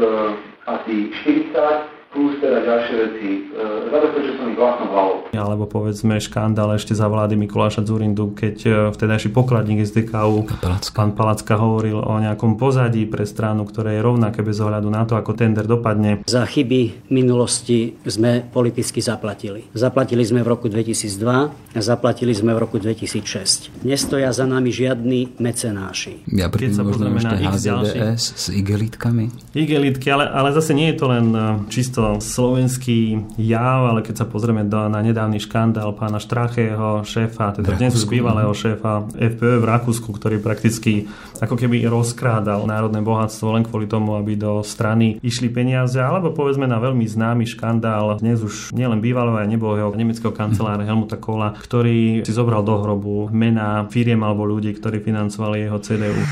asi 0.67 1.15
40, 1.23 1.98
plus 2.13 2.41
teda 2.41 2.65
ďalšie 2.65 2.95
veci. 2.97 3.29
E, 3.53 3.69
zabezpečil 3.93 4.33
som 4.41 4.47
ich 4.49 4.59
vlastnou 4.59 4.89
hlavou. 4.93 5.17
Alebo 5.33 5.65
povedzme 5.69 6.17
škandál 6.19 6.73
ešte 6.75 6.97
za 6.97 7.07
vlády 7.07 7.37
Mikuláša 7.37 7.85
Zurindu, 7.85 8.33
keď 8.33 8.57
e, 8.65 8.71
vtedajší 8.93 9.29
pokladník 9.33 9.85
SDKU, 9.85 10.49
Palacka. 10.61 10.93
pán 10.97 11.13
Palacka 11.13 11.55
hovoril 11.61 12.01
o 12.01 12.15
nejakom 12.17 12.57
pozadí 12.57 13.05
pre 13.05 13.29
stranu, 13.29 13.69
ktoré 13.69 14.01
je 14.01 14.05
rovnaké 14.05 14.41
bez 14.41 14.57
ohľadu 14.59 14.89
na 14.89 15.05
to, 15.05 15.21
ako 15.21 15.37
tender 15.37 15.69
dopadne. 15.69 16.25
Za 16.25 16.49
chyby 16.49 17.13
minulosti 17.13 18.01
sme 18.09 18.41
politicky 18.41 19.05
zaplatili. 19.05 19.69
Zaplatili 19.77 20.25
sme 20.25 20.41
v 20.41 20.49
roku 20.49 20.67
2002 20.73 21.77
a 21.77 21.81
zaplatili 21.85 22.33
sme 22.33 22.57
v 22.57 22.59
roku 22.65 22.81
2006. 22.81 23.85
Nestoja 23.85 24.33
za 24.33 24.49
nami 24.49 24.73
žiadni 24.73 25.39
mecenáši. 25.39 26.29
Ja 26.35 26.49
pri 26.49 26.73
tým 26.73 26.83
možno 26.83 27.15
ešte 27.21 27.37
HZDS 27.37 28.23
s 28.35 28.45
igelitkami. 28.51 29.55
Igelitky, 29.55 30.09
ale, 30.09 30.27
ale 30.29 30.51
zase 30.57 30.73
nie 30.73 30.91
je 30.91 30.97
to 30.97 31.07
len 31.13 31.27
e, 31.31 31.41
čisto 31.71 31.98
čisto 31.99 32.23
slovenský 32.23 33.27
jav, 33.43 33.91
ale 33.91 34.07
keď 34.07 34.23
sa 34.23 34.27
pozrieme 34.31 34.63
do, 34.63 34.87
na 34.87 35.03
nedávny 35.03 35.43
škandál 35.43 35.91
pána 35.99 36.23
Štrachého, 36.23 37.03
šéfa, 37.03 37.59
teda 37.59 37.75
dnes 37.75 37.99
už 37.99 38.07
bývalého 38.07 38.55
šéfa 38.55 39.11
FPÖ 39.19 39.59
v 39.59 39.67
Rakúsku, 39.67 40.07
ktorý 40.15 40.39
prakticky 40.39 41.11
ako 41.43 41.59
keby 41.59 41.83
rozkrádal 41.91 42.71
národné 42.71 43.03
bohatstvo 43.03 43.51
len 43.51 43.67
kvôli 43.67 43.91
tomu, 43.91 44.15
aby 44.15 44.39
do 44.39 44.63
strany 44.63 45.19
išli 45.27 45.51
peniaze, 45.51 45.99
alebo 45.99 46.31
povedzme 46.31 46.71
na 46.71 46.79
veľmi 46.79 47.03
známy 47.03 47.51
škandál 47.51 48.23
dnes 48.23 48.47
už 48.47 48.71
nielen 48.71 49.03
bývalého 49.03 49.43
aj 49.43 49.51
nebového 49.51 49.91
nemeckého 49.91 50.31
kancelára 50.31 50.87
Helmuta 50.87 51.19
Kohla, 51.19 51.59
ktorý 51.59 52.23
si 52.23 52.31
zobral 52.31 52.63
do 52.63 52.79
hrobu 52.79 53.27
mená 53.35 53.91
firiem 53.91 54.23
alebo 54.23 54.47
ľudí, 54.47 54.71
ktorí 54.71 55.03
financovali 55.03 55.67
jeho 55.67 55.83
CDU. 55.83 56.23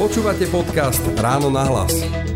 Počúvate 0.00 0.48
podcast 0.48 1.04
Ráno 1.20 1.52
na 1.52 1.68
hlas. 1.68 2.33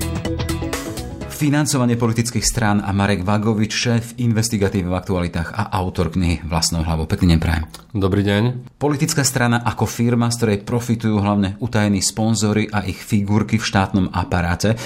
Financovanie 1.38 1.94
politických 1.94 2.42
strán 2.42 2.82
a 2.82 2.90
Marek 2.90 3.22
Vagovič, 3.22 3.70
šéf 3.70 4.18
investigatív 4.18 4.90
v 4.90 4.98
aktualitách 4.98 5.54
a 5.54 5.70
autor 5.70 6.10
knihy 6.10 6.42
Vlastnou 6.42 6.82
hlavou. 6.82 7.06
Pekný 7.06 7.38
deň 7.38 7.38
prajem. 7.38 7.64
Dobrý 7.94 8.26
deň. 8.26 8.74
Politická 8.74 9.22
strana 9.22 9.62
ako 9.62 9.86
firma, 9.86 10.34
z 10.34 10.36
ktorej 10.42 10.66
profitujú 10.66 11.14
hlavne 11.22 11.54
utajení 11.62 12.02
sponzory 12.02 12.66
a 12.74 12.82
ich 12.82 12.98
figurky 12.98 13.62
v 13.62 13.70
štátnom 13.70 14.10
aparáte. 14.10 14.74
E, 14.74 14.76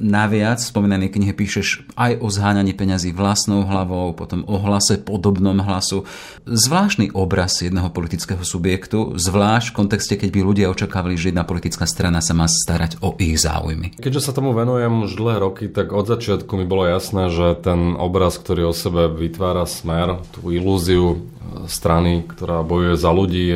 naviac, 0.00 0.64
v 0.64 0.72
spomínanej 0.72 1.12
knihe 1.12 1.36
píšeš 1.36 1.92
aj 1.92 2.24
o 2.24 2.32
zháňaní 2.32 2.72
peňazí 2.72 3.12
vlastnou 3.12 3.68
hlavou, 3.68 4.16
potom 4.16 4.48
o 4.48 4.56
hlase 4.64 5.04
podobnom 5.04 5.60
hlasu. 5.60 6.08
Zvláštny 6.48 7.12
obraz 7.12 7.60
jedného 7.60 7.92
politického 7.92 8.40
subjektu, 8.48 9.12
zvlášť 9.12 9.70
v 9.70 9.76
kontexte, 9.76 10.16
keď 10.16 10.32
by 10.32 10.40
ľudia 10.40 10.72
očakávali, 10.72 11.20
že 11.20 11.36
jedna 11.36 11.44
politická 11.44 11.84
strana 11.84 12.24
sa 12.24 12.32
má 12.32 12.48
starať 12.48 12.96
o 13.04 13.12
ich 13.20 13.36
záujmy. 13.44 14.00
Keďže 14.00 14.24
sa 14.24 14.32
tomu 14.32 14.56
venujem 14.56 15.04
už 15.04 15.12
dlhé 15.20 15.36
roky, 15.44 15.68
tak 15.68 15.97
od 15.98 16.06
začiatku 16.06 16.54
mi 16.54 16.64
bolo 16.64 16.86
jasné, 16.86 17.28
že 17.28 17.58
ten 17.58 17.98
obraz, 17.98 18.38
ktorý 18.38 18.70
o 18.70 18.74
sebe 18.74 19.10
vytvára 19.10 19.66
smer, 19.66 20.22
tú 20.30 20.54
ilúziu 20.54 21.06
e, 21.12 21.18
strany, 21.66 22.22
ktorá 22.22 22.62
bojuje 22.62 22.94
za 22.94 23.10
ľudí, 23.10 23.46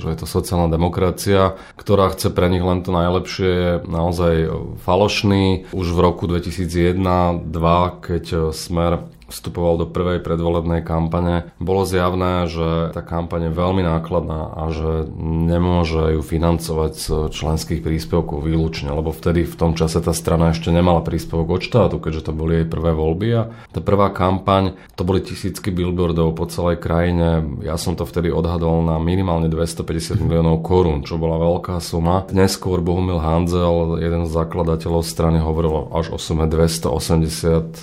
že 0.00 0.06
je 0.08 0.18
to 0.18 0.26
sociálna 0.26 0.72
demokracia, 0.72 1.60
ktorá 1.76 2.08
chce 2.16 2.32
pre 2.32 2.48
nich 2.48 2.64
len 2.64 2.80
to 2.80 2.90
najlepšie, 2.90 3.50
je 3.52 3.72
naozaj 3.84 4.34
falošný. 4.82 5.70
Už 5.76 5.86
v 5.92 6.00
roku 6.00 6.24
2001-2002, 6.24 8.00
keď 8.00 8.24
smer 8.56 9.04
vstupoval 9.34 9.82
do 9.82 9.86
prvej 9.90 10.22
predvolebnej 10.22 10.86
kampane, 10.86 11.50
bolo 11.58 11.82
zjavné, 11.82 12.46
že 12.46 12.94
tá 12.94 13.02
kampaň 13.02 13.50
je 13.50 13.58
veľmi 13.58 13.82
nákladná 13.82 14.54
a 14.54 14.70
že 14.70 15.10
nemôže 15.18 16.14
ju 16.14 16.22
financovať 16.22 16.92
z 16.94 17.06
členských 17.34 17.82
príspevkov 17.82 18.46
výlučne, 18.46 18.94
lebo 18.94 19.10
vtedy 19.10 19.42
v 19.42 19.58
tom 19.58 19.74
čase 19.74 19.98
tá 19.98 20.14
strana 20.14 20.54
ešte 20.54 20.70
nemala 20.70 21.02
príspevok 21.02 21.58
od 21.58 21.62
štátu, 21.66 21.98
keďže 21.98 22.30
to 22.30 22.32
boli 22.32 22.62
jej 22.62 22.66
prvé 22.70 22.94
voľby 22.94 23.28
a 23.34 23.42
tá 23.74 23.82
prvá 23.82 24.14
kampaň, 24.14 24.78
to 24.94 25.02
boli 25.02 25.18
tisícky 25.18 25.74
billboardov 25.74 26.38
po 26.38 26.46
celej 26.46 26.78
krajine. 26.78 27.58
Ja 27.66 27.74
som 27.74 27.98
to 27.98 28.06
vtedy 28.06 28.30
odhadol 28.30 28.86
na 28.86 29.02
minimálne 29.02 29.50
250 29.50 30.22
miliónov 30.22 30.62
korún, 30.62 31.02
čo 31.02 31.18
bola 31.18 31.40
veľká 31.40 31.82
suma. 31.82 32.28
Neskôr 32.30 32.78
Bohumil 32.84 33.18
Hanzel, 33.18 33.98
jeden 33.98 34.28
z 34.28 34.30
zakladateľov 34.30 35.02
strany, 35.02 35.42
hovoril 35.42 35.90
až 35.90 36.14
o 36.14 36.18
sume 36.20 36.46
284 36.46 37.74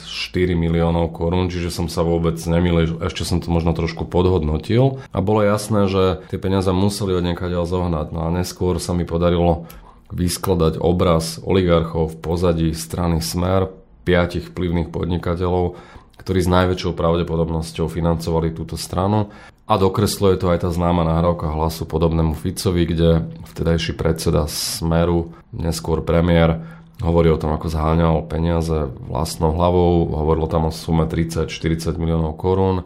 miliónov 0.55 1.11
korún 1.11 1.40
korún, 1.41 1.49
čiže 1.49 1.73
som 1.73 1.89
sa 1.89 2.05
vôbec 2.05 2.37
nemýlil, 2.37 3.01
ešte 3.01 3.25
som 3.25 3.41
to 3.41 3.49
možno 3.49 3.73
trošku 3.73 4.05
podhodnotil 4.05 5.01
a 5.09 5.25
bolo 5.25 5.41
jasné, 5.41 5.89
že 5.89 6.21
tie 6.29 6.37
peniaze 6.37 6.69
museli 6.69 7.17
od 7.17 7.25
niekaďal 7.25 7.65
zohnať. 7.65 8.13
No 8.13 8.29
a 8.29 8.29
neskôr 8.29 8.77
sa 8.77 8.93
mi 8.93 9.09
podarilo 9.09 9.65
vyskladať 10.13 10.77
obraz 10.77 11.41
oligarchov 11.41 12.13
v 12.13 12.19
pozadí 12.21 12.69
strany 12.77 13.25
Smer, 13.25 13.73
piatich 14.05 14.53
vplyvných 14.53 14.93
podnikateľov, 14.93 15.81
ktorí 16.21 16.39
s 16.45 16.49
najväčšou 16.51 16.93
pravdepodobnosťou 16.93 17.89
financovali 17.89 18.53
túto 18.53 18.77
stranu. 18.77 19.33
A 19.65 19.79
dokresluje 19.79 20.35
to 20.35 20.51
aj 20.51 20.67
tá 20.67 20.69
známa 20.69 21.07
nahrávka 21.07 21.47
hlasu 21.47 21.87
podobnému 21.87 22.35
Ficovi, 22.35 22.83
kde 22.85 23.23
vtedajší 23.55 23.95
predseda 23.95 24.43
Smeru, 24.45 25.31
neskôr 25.55 26.03
premiér, 26.03 26.59
Hovorí 27.01 27.33
o 27.33 27.41
tom, 27.41 27.57
ako 27.57 27.67
zháňal 27.67 28.29
peniaze 28.29 28.93
vlastnou 29.09 29.57
hlavou, 29.57 30.05
hovorilo 30.13 30.45
tam 30.45 30.69
o 30.69 30.71
sume 30.71 31.09
30-40 31.09 31.97
miliónov 31.97 32.37
korún 32.37 32.85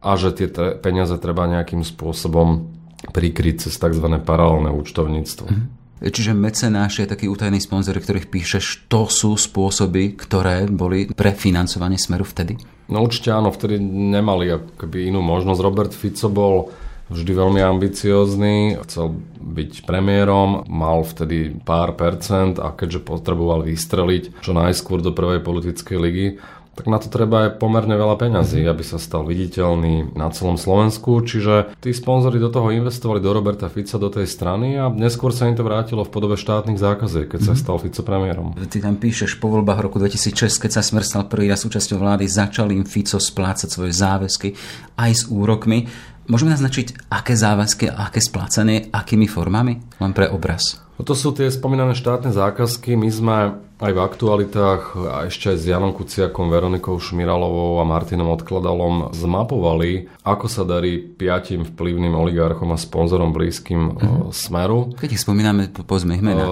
a 0.00 0.10
že 0.16 0.32
tie 0.32 0.48
te- 0.48 0.74
peniaze 0.80 1.14
treba 1.20 1.44
nejakým 1.44 1.84
spôsobom 1.84 2.66
prikryť 3.12 3.68
cez 3.68 3.74
tzv. 3.76 4.06
paralelné 4.24 4.72
účtovníctvo. 4.72 5.46
Mm-hmm. 5.46 5.82
Čiže 6.02 6.34
mecenáši 6.34 7.06
a 7.06 7.10
takí 7.14 7.30
utajní 7.30 7.62
sponzory, 7.62 8.02
ktorých 8.02 8.26
píšeš, 8.26 8.90
to 8.90 9.06
sú 9.06 9.38
spôsoby, 9.38 10.18
ktoré 10.18 10.66
boli 10.66 11.06
pre 11.14 11.30
financovanie 11.30 11.94
Smeru 11.94 12.26
vtedy? 12.26 12.58
No 12.90 13.06
určite 13.06 13.30
áno, 13.30 13.54
vtedy 13.54 13.78
nemali 13.78 14.50
akoby 14.50 15.06
inú 15.06 15.22
možnosť. 15.22 15.60
Robert 15.62 15.94
Fico 15.94 16.26
bol 16.26 16.74
vždy 17.12 17.32
veľmi 17.36 17.60
ambiciózny, 17.60 18.80
chcel 18.88 19.14
byť 19.42 19.84
premiérom, 19.84 20.64
mal 20.66 21.04
vtedy 21.04 21.52
pár 21.62 21.94
percent 21.94 22.56
a 22.56 22.72
keďže 22.72 23.04
potreboval 23.04 23.62
vystreliť 23.62 24.40
čo 24.40 24.52
najskôr 24.56 25.04
do 25.04 25.12
prvej 25.12 25.44
politickej 25.44 25.98
ligy, 26.00 26.26
tak 26.72 26.88
na 26.88 26.96
to 26.96 27.12
treba 27.12 27.48
aj 27.48 27.60
pomerne 27.60 27.92
veľa 27.92 28.16
peňazí, 28.16 28.64
aby 28.64 28.80
sa 28.80 28.96
stal 28.96 29.28
viditeľný 29.28 30.16
na 30.16 30.32
celom 30.32 30.56
Slovensku. 30.56 31.20
Čiže 31.20 31.76
tí 31.84 31.92
sponzori 31.92 32.40
do 32.40 32.48
toho 32.48 32.72
investovali 32.72 33.20
do 33.20 33.28
Roberta 33.28 33.68
Fica, 33.68 34.00
do 34.00 34.08
tej 34.08 34.24
strany 34.24 34.80
a 34.80 34.88
neskôr 34.88 35.36
sa 35.36 35.52
im 35.52 35.56
to 35.56 35.68
vrátilo 35.68 36.00
v 36.00 36.12
podobe 36.12 36.40
štátnych 36.40 36.80
zákaziek, 36.80 37.28
keď 37.28 37.40
sa 37.44 37.54
mhm. 37.54 37.60
stal 37.60 37.76
Fico 37.76 38.00
premiérom. 38.00 38.56
Ty 38.56 38.78
tam 38.88 38.96
píšeš, 38.96 39.36
po 39.36 39.52
voľbách 39.52 39.84
roku 39.84 40.00
2006, 40.00 40.32
keď 40.64 40.80
sa 40.80 40.82
Smer 40.82 41.04
stal 41.04 41.28
prvý 41.28 41.52
raz 41.52 41.60
súčasťou 41.60 42.00
vlády, 42.00 42.24
začal 42.24 42.72
im 42.72 42.88
Fico 42.88 43.20
splácať 43.20 43.68
svoje 43.68 43.92
záväzky 43.92 44.56
aj 44.96 45.10
s 45.12 45.22
úrokmi. 45.28 45.84
Môžeme 46.30 46.54
naznačiť, 46.54 47.10
aké 47.10 47.34
záväzky 47.34 47.90
a 47.90 48.06
aké 48.06 48.22
splácanie, 48.22 48.88
akými 48.94 49.26
formami? 49.26 49.82
Len 49.98 50.12
pre 50.14 50.30
obraz. 50.30 50.78
No 51.00 51.02
to 51.08 51.16
sú 51.16 51.32
tie 51.32 51.48
spomínané 51.48 51.96
štátne 51.96 52.30
zákazky. 52.30 52.94
My 52.94 53.08
sme 53.08 53.36
aj 53.82 53.92
v 53.98 54.04
aktualitách 54.06 54.94
a 55.10 55.26
ešte 55.26 55.50
aj 55.50 55.58
s 55.58 55.64
Janom 55.66 55.90
Kuciakom, 55.90 56.46
Veronikou 56.46 57.02
Šmiralovou 57.02 57.82
a 57.82 57.84
Martinom 57.84 58.30
Odkladalom 58.30 59.10
zmapovali, 59.10 60.06
ako 60.22 60.46
sa 60.46 60.62
darí 60.62 61.02
piatim 61.02 61.66
vplyvným 61.66 62.14
oligarchom 62.14 62.70
a 62.70 62.78
sponzorom 62.78 63.34
blízkym 63.34 63.98
mm-hmm. 63.98 64.30
Smeru. 64.30 64.94
Keď 64.94 65.10
ich 65.18 65.22
spomíname, 65.26 65.66
povedzme 65.74 66.14
ich 66.14 66.22
mena. 66.22 66.46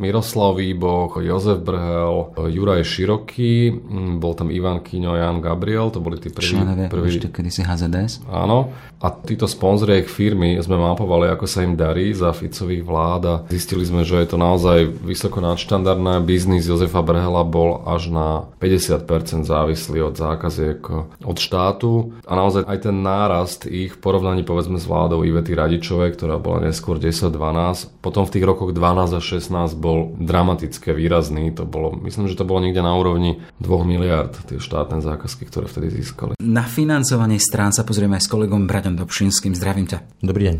Miroslav 0.00 0.56
Výboch, 0.56 1.20
Jozef 1.20 1.60
Brhel, 1.60 2.32
Juraj 2.48 2.80
Široký, 2.80 3.76
bol 4.16 4.32
tam 4.32 4.48
Ivan 4.48 4.80
Kino, 4.80 5.12
Jan 5.20 5.44
Gabriel, 5.44 5.92
to 5.92 6.00
boli 6.00 6.16
tí 6.16 6.32
prví. 6.32 6.56
Členovia 6.56 6.88
prví... 6.88 7.12
ešte 7.12 7.28
kedysi 7.28 7.60
HZDS. 7.68 8.24
Áno. 8.32 8.72
A 9.00 9.08
títo 9.12 9.48
sponzori 9.48 10.04
ich 10.04 10.12
firmy 10.12 10.60
sme 10.60 10.76
mapovali, 10.76 11.28
ako 11.32 11.48
sa 11.48 11.64
im 11.64 11.72
darí 11.72 12.12
za 12.12 12.36
Ficových 12.36 12.84
vlád 12.84 13.22
a 13.28 13.34
zistili 13.48 13.79
sme, 13.84 14.02
že 14.04 14.20
je 14.20 14.28
to 14.28 14.38
naozaj 14.40 14.88
vysoko 15.04 15.42
nadštandardné 15.42 16.22
biznis 16.24 16.68
Jozefa 16.68 17.02
Brhela 17.04 17.42
bol 17.46 17.82
až 17.84 18.12
na 18.12 18.28
50% 18.58 19.46
závislý 19.46 20.04
od 20.06 20.14
zákaziek 20.16 20.80
od 21.20 21.36
štátu 21.36 22.14
a 22.24 22.32
naozaj 22.36 22.66
aj 22.66 22.78
ten 22.84 22.96
nárast 23.00 23.64
ich 23.66 23.96
v 23.96 24.00
porovnaní 24.02 24.42
povedzme 24.42 24.76
s 24.76 24.88
vládou 24.88 25.22
Ivety 25.24 25.54
Radičovej, 25.56 26.16
ktorá 26.16 26.36
bola 26.40 26.68
neskôr 26.68 26.96
10-12, 26.96 28.00
potom 28.04 28.24
v 28.26 28.32
tých 28.36 28.44
rokoch 28.44 28.72
12 28.72 29.16
a 29.16 29.20
16 29.20 29.76
bol 29.76 30.12
dramatické 30.18 30.92
výrazný, 30.96 31.52
to 31.54 31.64
bolo, 31.64 31.94
myslím, 32.04 32.26
že 32.26 32.36
to 32.36 32.48
bolo 32.48 32.64
niekde 32.64 32.80
na 32.80 32.94
úrovni 32.96 33.40
2 33.60 33.68
miliard 33.84 34.32
tie 34.48 34.58
štátne 34.58 35.02
zákazky, 35.04 35.46
ktoré 35.48 35.66
vtedy 35.68 35.92
získali. 36.00 36.34
Na 36.40 36.64
financovanie 36.64 37.38
strán 37.38 37.70
sa 37.70 37.84
pozrieme 37.84 38.16
aj 38.18 38.26
s 38.26 38.32
kolegom 38.32 38.64
Braďom 38.64 38.96
Dobšinským. 38.98 39.52
Zdravím 39.54 39.86
ťa. 39.86 40.02
Dobrý 40.24 40.50
deň. 40.50 40.56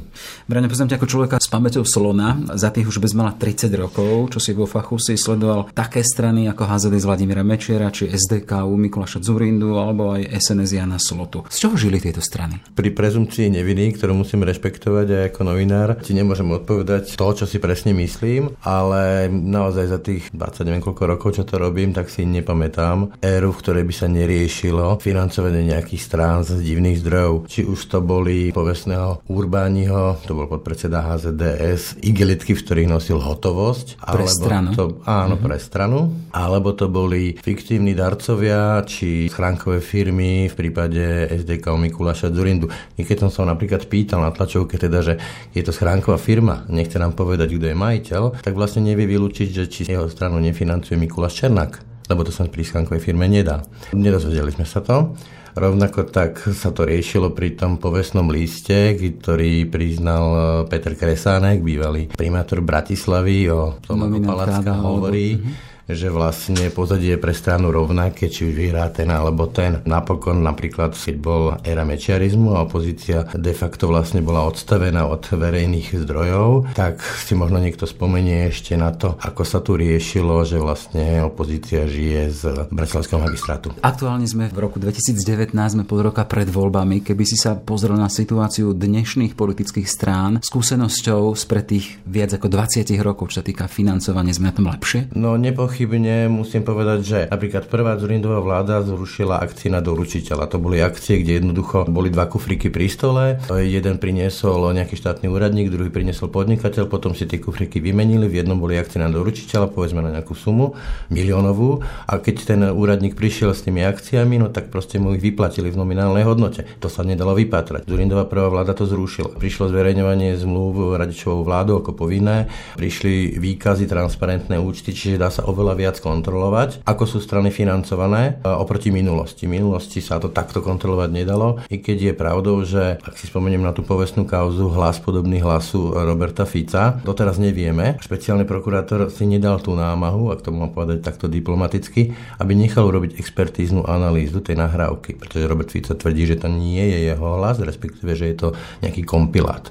Braňo, 0.46 0.68
poznám 0.70 0.94
ťa 0.94 0.98
ako 1.00 1.08
človeka 1.08 1.36
s 1.40 1.48
pamäťou 1.48 1.84
slona. 1.88 2.36
Za 2.54 2.70
tých 2.70 2.86
už 2.86 3.02
bezmala 3.10 3.34
30 3.34 3.74
rokov, 3.74 4.30
čo 4.30 4.38
si 4.38 4.54
vo 4.54 4.70
fachu 4.70 4.94
si 5.02 5.18
sledoval 5.18 5.74
také 5.74 6.06
strany 6.06 6.46
ako 6.46 6.62
HZD 6.62 6.94
z 7.02 7.06
Vladimíra 7.10 7.42
Mečiera, 7.42 7.90
či 7.90 8.06
SDK 8.06 8.62
u 8.62 8.78
Mikuláša 8.78 9.18
Zurindu, 9.18 9.82
alebo 9.82 10.14
aj 10.14 10.30
SNS 10.30 10.70
Jana 10.78 11.02
Slotu. 11.02 11.42
Z 11.50 11.66
čoho 11.66 11.74
žili 11.74 11.98
tieto 11.98 12.22
strany? 12.22 12.62
Pri 12.70 12.94
prezumcii 12.94 13.50
neviny, 13.50 13.98
ktorú 13.98 14.14
musím 14.14 14.46
rešpektovať 14.46 15.06
aj 15.10 15.22
ako 15.34 15.40
novinár, 15.42 15.98
ti 15.98 16.14
nemôžem 16.14 16.46
odpovedať 16.54 17.18
to, 17.18 17.26
čo 17.34 17.50
si 17.50 17.58
presne 17.58 17.90
myslím, 17.98 18.54
ale 18.62 19.26
naozaj 19.26 19.90
za 19.90 19.98
tých 19.98 20.30
20 20.30 20.70
neviem 20.70 20.86
koľko 20.86 21.10
rokov, 21.10 21.34
čo 21.34 21.42
to 21.42 21.58
robím, 21.58 21.90
tak 21.90 22.14
si 22.14 22.22
nepamätám 22.22 23.18
éru, 23.18 23.50
v 23.50 23.58
ktorej 23.58 23.90
by 23.90 23.94
sa 23.98 24.06
neriešilo 24.06 25.02
financovanie 25.02 25.66
nejakých 25.66 26.02
strán 26.06 26.46
z 26.46 26.62
divných 26.62 27.02
zdrojov. 27.02 27.50
Či 27.50 27.66
už 27.66 27.90
to 27.90 27.98
boli 28.06 28.54
povestného 28.54 29.26
Urbániho, 29.26 30.22
to 30.22 30.38
bol 30.38 30.46
podpredseda 30.46 31.02
HZDS, 31.02 31.98
igelitky, 32.06 32.54
v 32.54 32.62
ktorých 32.62 32.99
nosil 33.00 33.16
hotovosť. 33.16 34.04
Pre 34.04 34.28
alebo 34.28 34.28
stranu? 34.28 34.68
To, 34.76 34.84
áno, 35.08 35.40
mm-hmm. 35.40 35.46
pre 35.48 35.56
stranu. 35.56 35.98
Alebo 36.36 36.76
to 36.76 36.92
boli 36.92 37.40
fiktívni 37.40 37.96
darcovia, 37.96 38.84
či 38.84 39.32
schránkové 39.32 39.80
firmy 39.80 40.52
v 40.52 40.54
prípade 40.54 41.32
SDK 41.32 41.72
Mikuláša 41.80 42.28
Zurindu. 42.28 42.68
Niekedy 43.00 43.24
som 43.24 43.32
sa 43.32 43.48
napríklad 43.48 43.88
pýtal 43.88 44.20
na 44.20 44.30
tlačovke, 44.30 44.76
teda, 44.76 45.00
že 45.00 45.16
je 45.56 45.64
to 45.64 45.72
schránková 45.72 46.20
firma, 46.20 46.68
nechce 46.68 47.00
nám 47.00 47.16
povedať, 47.16 47.56
kto 47.56 47.72
je 47.72 47.76
majiteľ, 47.76 48.22
tak 48.44 48.52
vlastne 48.52 48.84
nevie 48.84 49.08
vylúčiť, 49.08 49.48
že 49.48 49.64
či 49.66 49.80
jeho 49.88 50.06
stranu 50.12 50.36
nefinancuje 50.38 51.00
Mikuláš 51.00 51.40
Černák 51.40 51.88
lebo 52.10 52.26
to 52.26 52.34
sa 52.34 52.42
pri 52.50 52.66
schránkovej 52.66 53.06
firme 53.06 53.30
nedá. 53.30 53.62
Nedozvedeli 53.94 54.50
sme 54.50 54.66
sa 54.66 54.82
to. 54.82 55.14
Rovnako 55.54 56.06
tak 56.06 56.38
sa 56.54 56.70
to 56.70 56.86
riešilo 56.86 57.34
pri 57.34 57.58
tom 57.58 57.80
povestnom 57.80 58.30
liste, 58.30 58.94
ktorý 58.94 59.66
priznal 59.66 60.24
e, 60.30 60.40
Peter 60.70 60.94
Kresánek, 60.94 61.62
bývalý 61.64 62.06
primátor 62.10 62.62
Bratislavy, 62.62 63.50
o 63.50 63.78
tom, 63.82 64.06
ako 64.06 64.18
Palacka 64.22 64.72
hovorí. 64.78 65.38
Alebo... 65.38 65.69
Že 65.90 66.08
vlastne 66.14 66.70
pozadie 66.70 67.18
je 67.18 67.20
pre 67.20 67.34
stranu 67.34 67.74
rovnaké, 67.74 68.30
či 68.30 68.46
už 68.46 68.54
vyhrá 68.54 68.86
ten 68.94 69.10
alebo 69.10 69.50
ten. 69.50 69.82
Napokon 69.84 70.38
napríklad, 70.40 70.94
keď 70.94 71.16
bol 71.18 71.58
era 71.66 71.82
mečiarizmu 71.82 72.54
a 72.54 72.62
opozícia 72.64 73.26
de 73.34 73.50
facto 73.50 73.90
vlastne 73.90 74.22
bola 74.22 74.46
odstavená 74.46 75.10
od 75.10 75.26
verejných 75.26 76.06
zdrojov, 76.06 76.70
tak 76.78 77.02
si 77.02 77.34
možno 77.34 77.58
niekto 77.58 77.90
spomenie 77.90 78.48
ešte 78.48 78.78
na 78.78 78.94
to, 78.94 79.18
ako 79.18 79.42
sa 79.42 79.58
tu 79.58 79.74
riešilo, 79.74 80.46
že 80.46 80.62
vlastne 80.62 81.26
opozícia 81.26 81.90
žije 81.90 82.22
z 82.30 82.42
Bratislavského 82.70 83.18
magistrátu. 83.18 83.74
Aktuálne 83.82 84.24
sme 84.30 84.46
v 84.46 84.58
roku 84.62 84.78
2019, 84.78 85.50
sme 85.50 85.82
pol 85.82 86.06
roka 86.06 86.22
pred 86.24 86.46
voľbami. 86.46 87.02
Keby 87.02 87.24
si 87.26 87.34
sa 87.34 87.58
pozrel 87.58 87.98
na 87.98 88.06
situáciu 88.06 88.72
dnešných 88.72 89.34
politických 89.34 89.90
strán, 89.90 90.38
skúsenosťou 90.40 91.34
spred 91.34 91.64
tých 91.66 91.86
viac 92.06 92.30
ako 92.38 92.46
20 92.46 92.86
rokov, 93.02 93.34
čo 93.34 93.42
sa 93.42 93.44
týka 93.44 93.66
financovania, 93.66 94.30
sme 94.30 94.48
na 94.48 94.54
tom 94.54 94.70
lepšie? 94.70 95.12
No 95.18 95.34
nepochybne 95.34 95.79
nepochybne 95.80 96.28
musím 96.28 96.60
povedať, 96.60 97.00
že 97.00 97.18
napríklad 97.32 97.64
prvá 97.64 97.96
Zurindová 97.96 98.44
vláda 98.44 98.84
zrušila 98.84 99.40
akcie 99.40 99.72
na 99.72 99.80
doručiteľa. 99.80 100.52
To 100.52 100.60
boli 100.60 100.76
akcie, 100.76 101.24
kde 101.24 101.40
jednoducho 101.40 101.88
boli 101.88 102.12
dva 102.12 102.28
kufriky 102.28 102.68
pri 102.68 102.84
stole. 102.92 103.40
Jeden 103.48 103.96
priniesol 103.96 104.76
nejaký 104.76 105.00
štátny 105.00 105.32
úradník, 105.32 105.72
druhý 105.72 105.88
priniesol 105.88 106.28
podnikateľ, 106.28 106.84
potom 106.84 107.16
si 107.16 107.24
tie 107.24 107.40
kufriky 107.40 107.80
vymenili. 107.80 108.28
V 108.28 108.44
jednom 108.44 108.60
boli 108.60 108.76
akcie 108.76 109.00
na 109.00 109.08
doručiteľa, 109.08 109.72
povedzme 109.72 110.04
na 110.04 110.20
nejakú 110.20 110.36
sumu 110.36 110.76
miliónovú. 111.08 111.80
A 112.04 112.20
keď 112.20 112.36
ten 112.44 112.60
úradník 112.60 113.16
prišiel 113.16 113.56
s 113.56 113.64
tými 113.64 113.80
akciami, 113.80 114.36
no 114.36 114.52
tak 114.52 114.68
proste 114.68 115.00
mu 115.00 115.16
ich 115.16 115.24
vyplatili 115.24 115.72
v 115.72 115.80
nominálnej 115.80 116.28
hodnote. 116.28 116.68
To 116.84 116.92
sa 116.92 117.08
nedalo 117.08 117.32
vypatrať. 117.32 117.88
Zurindová 117.88 118.28
prvá 118.28 118.52
vláda 118.52 118.76
to 118.76 118.84
zrušila. 118.84 119.32
Prišlo 119.40 119.72
zverejňovanie 119.72 120.36
zmluv 120.36 121.00
radičovou 121.00 121.40
vládou 121.40 121.80
ako 121.80 121.96
povinné. 121.96 122.52
Prišli 122.76 123.40
výkazy, 123.40 123.88
transparentné 123.88 124.60
účty, 124.60 124.92
čiže 124.92 125.16
dá 125.16 125.32
sa 125.32 125.48
oveľa 125.48 125.69
oveľa 125.70 125.86
viac 125.86 125.96
kontrolovať, 126.02 126.82
ako 126.82 127.04
sú 127.06 127.18
strany 127.22 127.54
financované 127.54 128.42
e, 128.42 128.50
oproti 128.50 128.90
minulosti. 128.90 129.46
V 129.46 129.54
minulosti 129.54 130.02
sa 130.02 130.18
to 130.18 130.26
takto 130.26 130.58
kontrolovať 130.58 131.10
nedalo, 131.14 131.62
i 131.70 131.78
keď 131.78 132.10
je 132.10 132.12
pravdou, 132.18 132.66
že 132.66 132.98
ak 132.98 133.14
si 133.14 133.30
spomeniem 133.30 133.62
na 133.62 133.70
tú 133.70 133.86
povestnú 133.86 134.26
kauzu 134.26 134.66
hlas 134.74 134.98
podobný 134.98 135.38
hlasu 135.38 135.94
Roberta 135.94 136.42
Fica, 136.42 136.98
doteraz 137.06 137.38
nevieme. 137.38 138.02
Špeciálny 138.02 138.42
prokurátor 138.50 139.14
si 139.14 139.30
nedal 139.30 139.62
tú 139.62 139.78
námahu, 139.78 140.34
ak 140.34 140.42
to 140.42 140.50
mám 140.50 140.74
povedať 140.74 141.06
takto 141.06 141.30
diplomaticky, 141.30 142.10
aby 142.42 142.52
nechal 142.58 142.90
urobiť 142.90 143.14
expertíznu 143.22 143.86
analýzu 143.86 144.42
tej 144.42 144.58
nahrávky, 144.58 145.22
pretože 145.22 145.46
Robert 145.46 145.70
Fica 145.70 145.94
tvrdí, 145.94 146.26
že 146.26 146.42
to 146.42 146.50
nie 146.50 146.82
je 146.82 147.14
jeho 147.14 147.38
hlas, 147.38 147.62
respektíve, 147.62 148.18
že 148.18 148.34
je 148.34 148.36
to 148.42 148.48
nejaký 148.82 149.06
kompilát. 149.06 149.70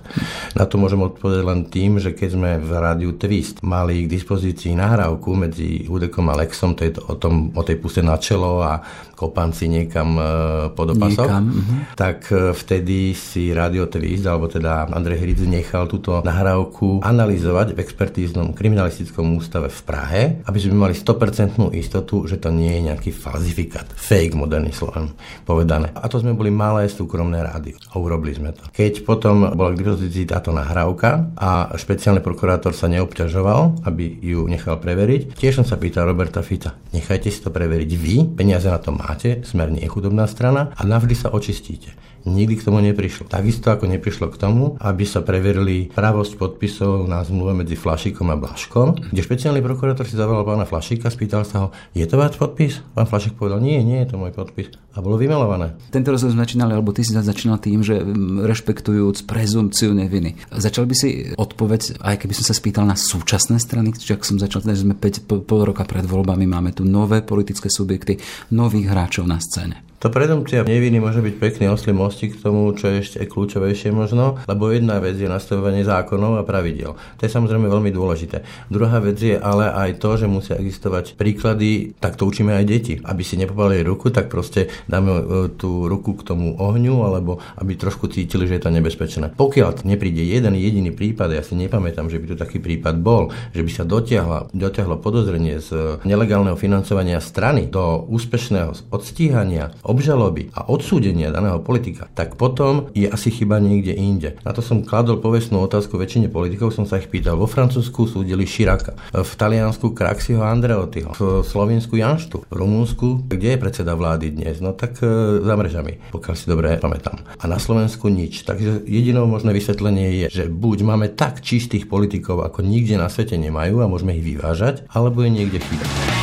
Na 0.56 0.64
to 0.64 0.80
môžem 0.80 1.04
odpovedať 1.04 1.44
len 1.44 1.68
tým, 1.68 2.00
že 2.00 2.16
keď 2.16 2.30
sme 2.32 2.52
v 2.56 2.72
rádiu 2.80 3.12
Twist 3.20 3.60
mali 3.60 4.08
k 4.08 4.12
dispozícii 4.16 4.80
nahrávku 4.80 5.36
medzi 5.36 5.79
Hudekom 5.88 6.30
a 6.30 6.36
Lexom, 6.36 6.76
to 6.76 6.84
je 6.84 6.92
to 6.98 7.02
o, 7.08 7.16
tom, 7.16 7.52
o 7.56 7.62
tej 7.64 7.80
puse 7.80 8.02
na 8.02 8.18
čelo 8.18 8.60
a 8.60 8.84
kopanci 9.20 9.68
niekam 9.68 10.16
e, 10.16 10.24
pod 10.72 10.96
opasok, 10.96 11.28
niekam, 11.28 11.44
uh-huh. 11.52 11.80
tak 12.00 12.32
e, 12.32 12.56
vtedy 12.56 13.12
si 13.12 13.52
Radio 13.52 13.92
Twist, 13.92 14.24
alebo 14.24 14.48
teda 14.48 14.88
Andrej 14.88 15.28
Hric 15.28 15.44
nechal 15.44 15.92
túto 15.92 16.24
nahrávku 16.24 17.04
analyzovať 17.04 17.76
v 17.76 17.84
expertíznom 17.84 18.56
kriminalistickom 18.56 19.36
ústave 19.36 19.68
v 19.68 19.82
Prahe, 19.84 20.22
aby 20.48 20.58
sme 20.64 20.88
mali 20.88 20.96
100% 20.96 21.60
istotu, 21.76 22.24
že 22.32 22.40
to 22.40 22.48
nie 22.56 22.80
je 22.80 22.82
nejaký 22.88 23.12
falzifikát, 23.12 23.92
fake 23.92 24.40
moderný 24.40 24.72
slovom 24.72 25.12
povedané. 25.44 25.92
A 26.00 26.08
to 26.08 26.24
sme 26.24 26.32
boli 26.32 26.48
malé 26.48 26.88
súkromné 26.88 27.44
rádio 27.44 27.76
a 27.92 28.00
urobili 28.00 28.32
sme 28.32 28.56
to. 28.56 28.72
Keď 28.72 29.04
potom 29.04 29.52
bola 29.52 29.76
k 29.76 29.84
dispozícii 29.84 30.24
táto 30.24 30.56
nahrávka 30.56 31.36
a 31.36 31.76
špeciálny 31.76 32.24
prokurátor 32.24 32.72
sa 32.72 32.88
neobťažoval, 32.88 33.84
aby 33.84 34.22
ju 34.24 34.48
nechal 34.48 34.80
preveriť, 34.80 35.36
tiež 35.36 35.60
som 35.60 35.66
sa 35.68 35.76
pýtal 35.76 36.08
Roberta 36.08 36.40
Fica, 36.40 36.78
nechajte 36.96 37.28
si 37.28 37.44
to 37.44 37.50
preveriť 37.50 37.92
vy, 37.98 38.16
peniaze 38.38 38.70
na 38.70 38.78
to 38.78 38.94
máte, 39.10 39.42
smer 39.42 39.74
nie 39.74 39.82
je 39.82 39.90
chudobná 39.90 40.30
strana 40.30 40.70
a 40.78 40.86
navždy 40.86 41.18
sa 41.18 41.34
očistíte 41.34 41.98
nikdy 42.28 42.60
k 42.60 42.66
tomu 42.68 42.84
neprišlo. 42.84 43.32
Takisto 43.32 43.72
ako 43.72 43.88
neprišlo 43.88 44.28
k 44.28 44.40
tomu, 44.40 44.76
aby 44.84 45.04
sa 45.08 45.24
preverili 45.24 45.88
pravosť 45.92 46.36
podpisov 46.36 47.08
na 47.08 47.24
zmluve 47.24 47.56
medzi 47.64 47.80
Flašikom 47.80 48.28
a 48.28 48.36
Blaškom, 48.36 49.12
kde 49.12 49.22
špeciálny 49.24 49.64
prokurátor 49.64 50.04
si 50.04 50.20
zavolal 50.20 50.44
pána 50.44 50.68
Flašika, 50.68 51.08
spýtal 51.08 51.48
sa 51.48 51.58
ho, 51.64 51.68
je 51.96 52.04
to 52.04 52.20
váš 52.20 52.36
podpis? 52.36 52.84
Pán 52.92 53.08
Flašik 53.08 53.40
povedal, 53.40 53.64
nie, 53.64 53.80
nie 53.82 54.04
je 54.04 54.12
to 54.12 54.16
môj 54.20 54.36
podpis. 54.36 54.74
A 55.00 55.06
bolo 55.06 55.16
vymelované. 55.16 55.80
Tento 55.96 56.12
rozhovor 56.12 56.36
začínali, 56.36 56.76
alebo 56.76 56.92
ty 56.92 57.08
si 57.08 57.16
začínal 57.16 57.56
tým, 57.64 57.80
že 57.80 58.04
rešpektujúc 58.44 59.24
prezumciu 59.24 59.96
neviny. 59.96 60.36
Začal 60.52 60.84
by 60.84 60.92
si 60.92 61.32
odpoveď, 61.40 62.04
aj 62.04 62.20
keby 62.20 62.36
som 62.36 62.44
sa 62.44 62.52
spýtal 62.52 62.84
na 62.84 63.00
súčasné 63.00 63.64
strany, 63.64 63.96
čiže 63.96 64.20
ak 64.20 64.28
som 64.28 64.36
začal, 64.36 64.60
teda, 64.60 64.76
že 64.76 64.84
sme 64.84 65.00
5, 65.00 65.48
pol 65.48 65.64
roka 65.64 65.88
pred 65.88 66.04
voľbami, 66.04 66.44
máme 66.44 66.76
tu 66.76 66.84
nové 66.84 67.24
politické 67.24 67.72
subjekty, 67.72 68.20
nových 68.52 68.92
hráčov 68.92 69.24
na 69.24 69.40
scéne. 69.40 69.88
To 70.00 70.08
predumpcia 70.08 70.64
neviny 70.64 71.04
môže 71.04 71.20
byť 71.20 71.36
pekný 71.36 71.68
oslý 71.68 71.92
mostík 71.92 72.40
k 72.40 72.44
tomu, 72.48 72.72
čo 72.72 72.88
je 72.88 73.04
ešte 73.04 73.20
kľúčovejšie 73.28 73.92
možno, 73.92 74.40
lebo 74.48 74.72
jedna 74.72 74.96
vec 75.04 75.20
je 75.20 75.28
nastavovanie 75.28 75.84
zákonov 75.84 76.40
a 76.40 76.48
pravidel. 76.48 76.96
To 76.96 77.22
je 77.28 77.28
samozrejme 77.28 77.68
veľmi 77.68 77.92
dôležité. 77.92 78.48
Druhá 78.72 79.04
vec 79.04 79.20
je 79.20 79.36
ale 79.36 79.68
aj 79.68 80.00
to, 80.00 80.16
že 80.16 80.32
musia 80.32 80.56
existovať 80.56 81.20
príklady, 81.20 82.00
tak 82.00 82.16
to 82.16 82.32
učíme 82.32 82.48
aj 82.48 82.64
deti. 82.64 82.96
Aby 83.04 83.28
si 83.28 83.36
nepopali 83.36 83.84
ruku, 83.84 84.08
tak 84.08 84.32
proste 84.32 84.72
dáme 84.90 85.12
e, 85.14 85.24
tú 85.54 85.86
ruku 85.86 86.18
k 86.18 86.26
tomu 86.26 86.58
ohňu, 86.58 87.06
alebo 87.06 87.38
aby 87.62 87.78
trošku 87.78 88.10
cítili, 88.10 88.50
že 88.50 88.58
je 88.58 88.64
to 88.66 88.74
nebezpečné. 88.74 89.38
Pokiaľ 89.38 89.86
nepríde 89.86 90.26
jeden 90.26 90.58
jediný 90.58 90.90
prípad, 90.90 91.38
ja 91.38 91.46
si 91.46 91.54
nepamätám, 91.54 92.10
že 92.10 92.18
by 92.18 92.26
tu 92.34 92.36
taký 92.36 92.58
prípad 92.58 92.98
bol, 93.00 93.30
že 93.54 93.62
by 93.62 93.72
sa 93.72 93.84
dotiahlo, 93.86 94.52
dotiahlo 94.52 94.98
podozrenie 94.98 95.62
z 95.62 96.02
nelegálneho 96.04 96.58
financovania 96.58 97.22
strany 97.22 97.70
do 97.70 98.04
úspešného 98.10 98.90
odstíhania 98.90 99.72
obžaloby 99.86 100.50
a 100.58 100.66
odsúdenia 100.68 101.30
daného 101.30 101.62
politika, 101.62 102.10
tak 102.18 102.36
potom 102.36 102.90
je 102.98 103.06
asi 103.06 103.30
chyba 103.30 103.62
niekde 103.62 103.94
inde. 103.94 104.30
Na 104.42 104.56
to 104.56 104.66
som 104.66 104.82
kladol 104.82 105.22
povestnú 105.22 105.62
otázku 105.62 106.00
väčšine 106.00 106.32
politikov, 106.32 106.74
som 106.74 106.90
sa 106.90 106.98
ich 106.98 107.12
pýtal. 107.12 107.38
Vo 107.38 107.46
Francúzsku 107.46 108.10
súdili 108.10 108.50
Širaka, 108.50 108.98
v 109.14 109.32
Taliansku 109.38 109.94
Kraxiho 109.94 110.42
Andreotyho, 110.42 111.14
v 111.14 111.46
Slovensku 111.46 112.00
Janštu, 112.00 112.48
v 112.48 112.54
Rumunsku, 112.56 113.28
kde 113.28 113.56
je 113.56 113.62
predseda 113.62 113.94
vlády 113.94 114.34
dnes? 114.34 114.64
No 114.64 114.69
tak 114.76 115.02
e, 115.02 115.42
za 115.42 115.54
mrežami, 115.56 116.12
pokiaľ 116.12 116.36
si 116.36 116.46
dobre 116.50 116.76
pamätám. 116.78 117.22
A 117.40 117.44
na 117.48 117.58
Slovensku 117.58 118.12
nič. 118.12 118.44
Takže 118.44 118.84
jedinou 118.86 119.26
možné 119.30 119.56
vysvetlenie 119.56 120.26
je, 120.26 120.44
že 120.44 120.44
buď 120.52 120.78
máme 120.84 121.08
tak 121.14 121.46
čistých 121.46 121.88
politikov, 121.88 122.44
ako 122.44 122.66
nikde 122.66 123.00
na 123.00 123.08
svete 123.08 123.40
nemajú 123.40 123.80
a 123.80 123.90
môžeme 123.90 124.18
ich 124.18 124.26
vyvážať, 124.26 124.86
alebo 124.92 125.24
je 125.24 125.30
niekde 125.32 125.60
chyba. 125.64 126.19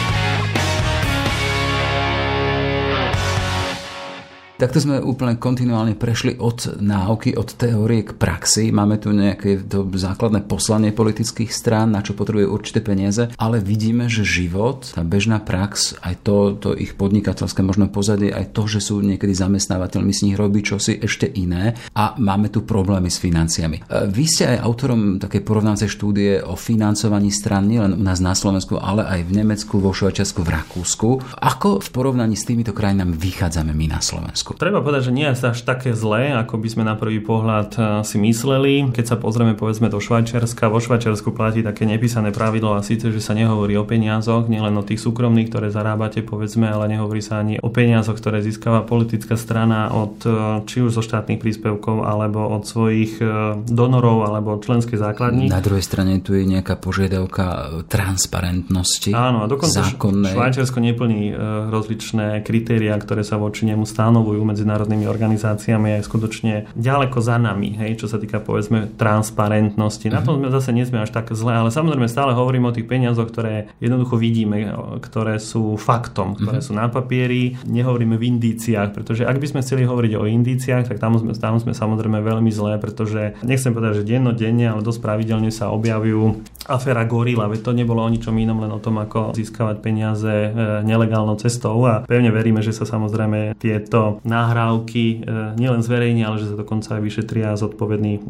Takto 4.56 4.80
sme 4.80 5.04
úplne 5.04 5.36
kontinuálne 5.36 5.92
prešli 6.00 6.40
od 6.40 6.80
náuky, 6.80 7.36
od 7.36 7.60
teórie 7.60 8.08
k 8.08 8.16
praxi. 8.16 8.72
Máme 8.72 8.96
tu 8.96 9.12
nejaké 9.12 9.60
to 9.68 9.84
základné 9.84 10.48
poslanie 10.48 10.96
politických 10.96 11.52
strán, 11.52 11.92
na 11.92 12.00
čo 12.00 12.16
potrebuje 12.16 12.48
určité 12.48 12.80
peniaze, 12.80 13.28
ale 13.36 13.60
vidíme, 13.60 14.08
že 14.08 14.24
život, 14.24 14.96
tá 14.96 15.04
bežná 15.04 15.44
prax, 15.44 16.00
aj 16.00 16.24
to, 16.24 16.56
to 16.56 16.72
ich 16.72 16.96
podnikateľské 16.96 17.60
možno 17.60 17.92
pozadie, 17.92 18.32
aj 18.32 18.56
to, 18.56 18.64
že 18.64 18.80
sú 18.80 19.04
niekedy 19.04 19.36
zamestnávateľmi, 19.36 20.16
z 20.16 20.32
nich 20.32 20.40
robí 20.40 20.64
čosi 20.64 21.04
ešte 21.04 21.28
iné 21.28 21.76
a 21.92 22.16
máme 22.16 22.48
tu 22.48 22.64
problémy 22.64 23.12
s 23.12 23.20
financiami. 23.20 23.84
E, 23.84 24.08
vy 24.08 24.24
ste 24.24 24.56
aj 24.56 24.64
autorom 24.64 25.20
takej 25.20 25.44
porovnácej 25.44 25.92
štúdie 25.92 26.40
o 26.40 26.56
financovaní 26.56 27.28
stran 27.28 27.68
nielen 27.68 27.92
u 27.92 28.00
nás 28.00 28.24
na 28.24 28.32
Slovensku, 28.32 28.80
ale 28.80 29.04
aj 29.04 29.20
v 29.20 29.36
Nemecku, 29.36 29.84
vo 29.84 29.92
Švajčiarsku, 29.92 30.40
v 30.40 30.48
Rakúsku. 30.48 31.08
Ako 31.44 31.84
v 31.84 31.88
porovnaní 31.92 32.40
s 32.40 32.48
týmito 32.48 32.72
krajinami 32.72 33.12
vychádzame 33.12 33.76
my 33.76 33.92
na 33.92 34.00
Slovensku? 34.00 34.45
Slovensku. 34.46 34.62
Treba 34.62 34.78
povedať, 34.78 35.10
že 35.10 35.16
nie 35.16 35.26
je 35.26 35.34
až 35.34 35.60
také 35.66 35.90
zlé, 35.90 36.30
ako 36.30 36.62
by 36.62 36.68
sme 36.70 36.84
na 36.86 36.94
prvý 36.94 37.18
pohľad 37.18 37.70
eh, 37.74 37.82
si 38.06 38.16
mysleli. 38.22 38.94
Keď 38.94 39.04
sa 39.04 39.16
pozrieme 39.18 39.58
povedzme 39.58 39.90
do 39.90 39.98
Švajčiarska, 39.98 40.70
vo 40.70 40.78
Švajčiarsku 40.78 41.34
platí 41.34 41.66
také 41.66 41.82
nepísané 41.82 42.30
pravidlo 42.30 42.78
a 42.78 42.86
síce, 42.86 43.10
že 43.10 43.18
sa 43.18 43.34
nehovorí 43.34 43.74
o 43.74 43.82
peniazoch, 43.82 44.46
nielen 44.46 44.78
o 44.78 44.86
tých 44.86 45.02
súkromných, 45.02 45.50
ktoré 45.50 45.74
zarábate 45.74 46.22
povedzme, 46.22 46.70
ale 46.70 46.94
nehovorí 46.94 47.18
sa 47.18 47.42
ani 47.42 47.58
o 47.58 47.68
peniazoch, 47.74 48.22
ktoré 48.22 48.38
získava 48.44 48.86
politická 48.86 49.34
strana 49.34 49.90
od 49.90 50.22
eh, 50.22 50.32
či 50.70 50.86
už 50.86 50.94
zo 50.94 51.02
štátnych 51.02 51.42
príspevkov 51.42 52.06
alebo 52.06 52.46
od 52.46 52.62
svojich 52.62 53.18
eh, 53.18 53.58
donorov 53.66 54.30
alebo 54.30 54.54
od 54.54 54.62
členskej 54.62 55.00
základní. 55.00 55.50
Na 55.50 55.62
druhej 55.62 55.82
strane 55.82 56.22
tu 56.22 56.38
je 56.38 56.46
nejaká 56.46 56.78
požiadavka 56.78 57.82
transparentnosti. 57.90 59.10
Áno, 59.10 59.42
a 59.42 59.46
dokonca 59.50 59.82
zákonnej. 59.82 60.34
Švajčiarsko 60.36 60.78
neplní 60.78 61.34
rozličné 61.70 62.44
kritéria, 62.44 62.94
ktoré 62.98 63.24
sa 63.26 63.40
voči 63.40 63.66
nemu 63.66 63.82
stanovujú 63.82 64.35
fungujú 64.36 64.52
medzinárodnými 64.52 65.08
organizáciami 65.08 65.96
aj 65.96 66.02
skutočne 66.04 66.68
ďaleko 66.76 67.24
za 67.24 67.40
nami, 67.40 67.72
hej, 67.80 68.04
čo 68.04 68.06
sa 68.12 68.20
týka 68.20 68.44
povedzme 68.44 68.92
transparentnosti. 69.00 70.12
Na 70.12 70.20
tom 70.20 70.36
sme 70.36 70.52
zase 70.52 70.76
nie 70.76 70.84
sme 70.84 71.00
až 71.00 71.16
tak 71.16 71.32
zle, 71.32 71.56
ale 71.56 71.72
samozrejme 71.72 72.04
stále 72.04 72.36
hovorím 72.36 72.68
o 72.68 72.74
tých 72.76 72.84
peniazoch, 72.84 73.32
ktoré 73.32 73.72
jednoducho 73.80 74.20
vidíme, 74.20 74.68
ktoré 75.00 75.40
sú 75.40 75.80
faktom, 75.80 76.36
ktoré 76.36 76.60
sú 76.60 76.76
na 76.76 76.92
papieri, 76.92 77.56
nehovoríme 77.64 78.20
v 78.20 78.36
indíciách, 78.36 78.92
pretože 78.92 79.24
ak 79.24 79.40
by 79.40 79.46
sme 79.48 79.64
chceli 79.64 79.88
hovoriť 79.88 80.12
o 80.20 80.28
indíciách, 80.28 80.92
tak 80.92 81.00
tam 81.00 81.16
sme, 81.16 81.32
tam 81.32 81.56
sme 81.56 81.72
samozrejme 81.72 82.20
veľmi 82.20 82.52
zlé, 82.52 82.76
pretože 82.76 83.40
nechcem 83.40 83.72
povedať, 83.72 84.04
že 84.04 84.08
dennodenne, 84.12 84.68
ale 84.68 84.84
dosť 84.84 85.00
pravidelne 85.00 85.48
sa 85.48 85.72
objavujú 85.72 86.44
aféra 86.68 87.06
Gorila, 87.06 87.48
veď 87.48 87.60
to 87.62 87.72
nebolo 87.72 88.02
o 88.04 88.12
ničom 88.12 88.34
inom, 88.36 88.60
len 88.60 88.74
o 88.74 88.82
tom, 88.82 88.98
ako 88.98 89.32
získavať 89.38 89.76
peniaze 89.80 90.28
e, 90.28 90.50
nelegálnou 90.82 91.38
cestou 91.38 91.78
a 91.86 92.02
pevne 92.02 92.34
veríme, 92.34 92.58
že 92.60 92.74
sa 92.74 92.82
samozrejme 92.84 93.54
tieto 93.56 94.18
nahrávky 94.26 95.04
e, 95.06 95.16
nielen 95.56 95.80
zverejnia, 95.80 96.28
ale 96.28 96.42
že 96.42 96.52
sa 96.52 96.56
dokonca 96.58 96.98
aj 96.98 97.02
vyšetria 97.02 97.54
a 97.54 97.60
zodpovední 97.60 98.12
e, 98.18 98.20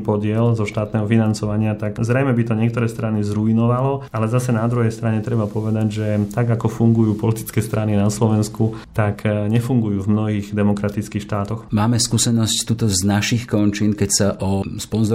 podiel 0.00 0.54
zo 0.54 0.64
štátneho 0.64 1.06
financovania, 1.06 1.74
tak 1.74 1.98
zrejme 1.98 2.32
by 2.32 2.42
to 2.46 2.54
niektoré 2.54 2.86
strany 2.86 3.26
zrujnovalo, 3.26 4.06
ale 4.10 4.26
zase 4.30 4.54
na 4.54 4.64
druhej 4.70 4.94
strane 4.94 5.18
treba 5.20 5.50
povedať, 5.50 5.86
že 5.90 6.06
tak 6.30 6.46
ako 6.50 6.70
fungujú 6.70 7.18
politické 7.18 7.58
strany 7.58 7.98
na 7.98 8.12
Slovensku, 8.12 8.78
tak 8.94 9.26
eh, 9.26 9.50
nefungujú 9.50 10.06
v 10.06 10.10
mnohých 10.10 10.46
demokratických 10.54 11.22
štátoch. 11.24 11.66
Máme 11.72 11.98
skúsenosť 11.98 12.56
tuto 12.68 12.86
z 12.86 13.02
našich 13.02 13.48
končín, 13.48 13.96
keď 13.96 14.10
sa 14.10 14.28
o 14.38 14.62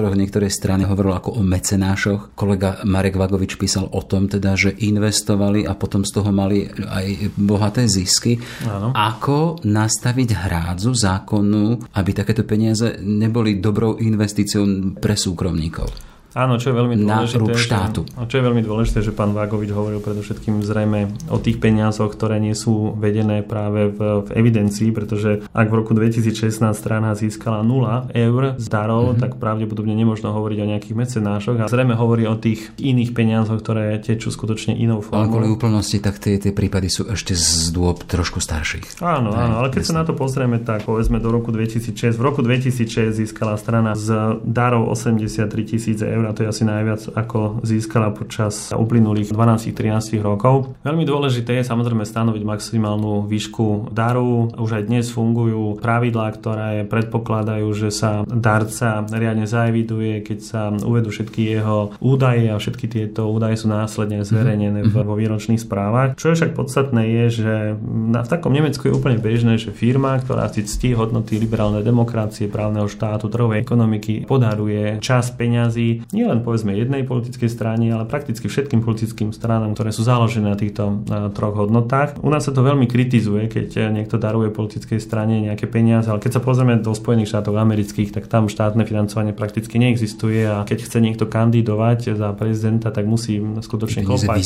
sponzoroch 0.02 0.18
niektorej 0.18 0.50
strany 0.50 0.82
hovoril 0.90 1.14
ako 1.14 1.38
o 1.38 1.42
mecenášoch. 1.46 2.34
Kolega 2.34 2.82
Marek 2.90 3.22
Vagovič 3.22 3.54
písal 3.54 3.86
o 3.86 4.02
tom 4.02 4.26
teda, 4.26 4.58
že 4.58 4.74
investovali 4.74 5.62
a 5.62 5.78
potom 5.78 6.02
z 6.02 6.10
toho 6.10 6.34
mali 6.34 6.66
aj 6.66 7.38
bohaté 7.38 7.86
zisky. 7.86 8.42
Áno. 8.66 8.98
Ako 8.98 9.62
nastaviť 9.62 10.30
hrádzu 10.34 10.98
zákonnú, 10.98 11.94
aby 11.94 12.12
takéto 12.18 12.42
peniaze 12.50 12.98
neboli 13.06 13.62
dobrou 13.62 14.02
investíciou 14.02 14.98
pre 14.98 15.14
súkromníkov? 15.14 16.11
Áno, 16.32 16.56
čo 16.56 16.72
je 16.72 16.76
veľmi 16.80 16.96
dôležité, 16.96 17.44
na 17.44 17.60
štátu. 17.60 18.08
Že, 18.08 18.28
čo 18.32 18.36
je 18.40 18.44
veľmi 18.48 18.64
dôležité, 18.64 19.00
že 19.04 19.12
pán 19.12 19.36
Vágovič 19.36 19.76
hovoril 19.76 20.00
predovšetkým 20.00 20.64
zrejme 20.64 21.12
o 21.28 21.38
tých 21.44 21.60
peniazoch, 21.60 22.16
ktoré 22.16 22.40
nie 22.40 22.56
sú 22.56 22.96
vedené 22.96 23.44
práve 23.44 23.92
v, 23.92 24.24
v 24.24 24.30
evidencii, 24.40 24.96
pretože 24.96 25.44
ak 25.52 25.68
v 25.68 25.76
roku 25.76 25.92
2016 25.92 26.56
strana 26.72 27.12
získala 27.20 27.68
0 27.68 28.16
eur 28.16 28.42
z 28.56 28.68
darov, 28.72 29.12
mm-hmm. 29.12 29.22
tak 29.22 29.32
pravdepodobne 29.44 29.92
nemožno 29.92 30.32
hovoriť 30.32 30.58
o 30.64 30.70
nejakých 30.72 30.96
mecenášoch 30.96 31.58
a 31.60 31.68
zrejme 31.68 32.00
hovorí 32.00 32.24
o 32.32 32.40
tých 32.40 32.72
iných 32.80 33.12
peniazoch, 33.12 33.60
ktoré 33.60 34.00
tečú 34.00 34.32
skutočne 34.32 34.72
inou 34.80 35.04
formou. 35.04 35.28
Ale 35.28 35.34
kvôli 35.36 35.48
úplnosti, 35.52 36.00
tak 36.00 36.24
tie, 36.24 36.40
tie 36.40 36.56
prípady 36.56 36.88
sú 36.88 37.12
ešte 37.12 37.36
z 37.36 37.76
dôb 37.76 38.08
trošku 38.08 38.40
starších. 38.40 39.04
Áno, 39.04 39.36
áno, 39.36 39.60
ale 39.60 39.68
keď 39.68 39.84
sa 39.84 39.94
na 40.00 40.04
to 40.08 40.16
pozrieme, 40.16 40.64
tak 40.64 40.88
povedzme 40.88 41.20
do 41.20 41.28
roku 41.28 41.52
2006. 41.52 42.16
V 42.16 42.24
roku 42.24 42.40
2006 42.40 43.12
získala 43.12 43.60
strana 43.60 44.00
z 44.00 44.40
darov 44.48 44.88
83 44.88 45.52
tisíc 45.68 46.00
eur 46.00 46.21
eur 46.22 46.30
a 46.30 46.36
to 46.38 46.46
je 46.46 46.52
asi 46.54 46.64
najviac 46.64 47.02
ako 47.18 47.66
získala 47.66 48.14
počas 48.14 48.70
uplynulých 48.70 49.34
12-13 49.34 50.22
rokov. 50.22 50.78
Veľmi 50.86 51.02
dôležité 51.02 51.58
je 51.58 51.66
samozrejme 51.66 52.06
stanoviť 52.06 52.44
maximálnu 52.46 53.26
výšku 53.26 53.90
daru. 53.90 54.54
Už 54.54 54.78
aj 54.78 54.84
dnes 54.86 55.10
fungujú 55.10 55.82
pravidlá, 55.82 56.30
ktoré 56.38 56.86
predpokladajú, 56.86 57.68
že 57.74 57.90
sa 57.90 58.22
darca 58.30 59.02
riadne 59.10 59.50
zaeviduje, 59.50 60.22
keď 60.22 60.40
sa 60.40 60.62
uvedú 60.70 61.10
všetky 61.10 61.58
jeho 61.58 61.98
údaje 61.98 62.54
a 62.54 62.62
všetky 62.62 62.86
tieto 62.86 63.26
údaje 63.34 63.58
sú 63.58 63.68
následne 63.72 64.22
zverejnené 64.22 64.86
v, 64.86 64.94
vo 65.02 65.18
výročných 65.18 65.60
správach. 65.60 66.14
Čo 66.20 66.32
je 66.32 66.38
však 66.38 66.54
podstatné 66.54 67.04
je, 67.08 67.26
že 67.42 67.54
v 68.12 68.30
takom 68.30 68.54
Nemecku 68.54 68.86
je 68.86 68.94
úplne 68.94 69.18
bežné, 69.18 69.58
že 69.58 69.74
firma, 69.74 70.20
ktorá 70.22 70.52
si 70.52 70.62
ctí 70.68 70.94
hodnoty 70.94 71.42
liberálnej 71.42 71.82
demokracie, 71.82 72.52
právneho 72.52 72.86
štátu, 72.86 73.32
trhovej 73.32 73.64
ekonomiky, 73.64 74.28
podaruje 74.28 75.00
čas 75.00 75.32
peňazí 75.32 76.11
nielen 76.12 76.44
povedzme 76.44 76.76
jednej 76.76 77.04
politickej 77.08 77.50
strane, 77.50 77.88
ale 77.92 78.08
prakticky 78.08 78.48
všetkým 78.48 78.84
politickým 78.84 79.30
stranám, 79.32 79.74
ktoré 79.74 79.96
sú 79.96 80.04
založené 80.04 80.52
na 80.52 80.58
týchto 80.60 81.04
troch 81.34 81.56
hodnotách. 81.56 82.20
U 82.22 82.30
nás 82.30 82.46
sa 82.46 82.52
to 82.52 82.62
veľmi 82.64 82.86
kritizuje, 82.88 83.48
keď 83.48 83.92
niekto 83.92 84.20
daruje 84.20 84.52
politickej 84.52 85.00
strane 85.00 85.40
nejaké 85.42 85.66
peniaze, 85.72 86.12
ale 86.12 86.20
keď 86.20 86.40
sa 86.40 86.42
pozrieme 86.44 86.78
do 86.80 86.92
Spojených 86.92 87.32
štátov 87.32 87.56
amerických, 87.56 88.12
tak 88.12 88.28
tam 88.28 88.52
štátne 88.52 88.84
financovanie 88.84 89.32
prakticky 89.32 89.80
neexistuje 89.80 90.44
a 90.46 90.68
keď 90.68 90.86
chce 90.86 90.98
niekto 91.00 91.26
kandidovať 91.26 92.20
za 92.20 92.36
prezidenta, 92.36 92.92
tak 92.92 93.08
musí 93.08 93.40
skutočne 93.40 94.04
klopať. 94.04 94.44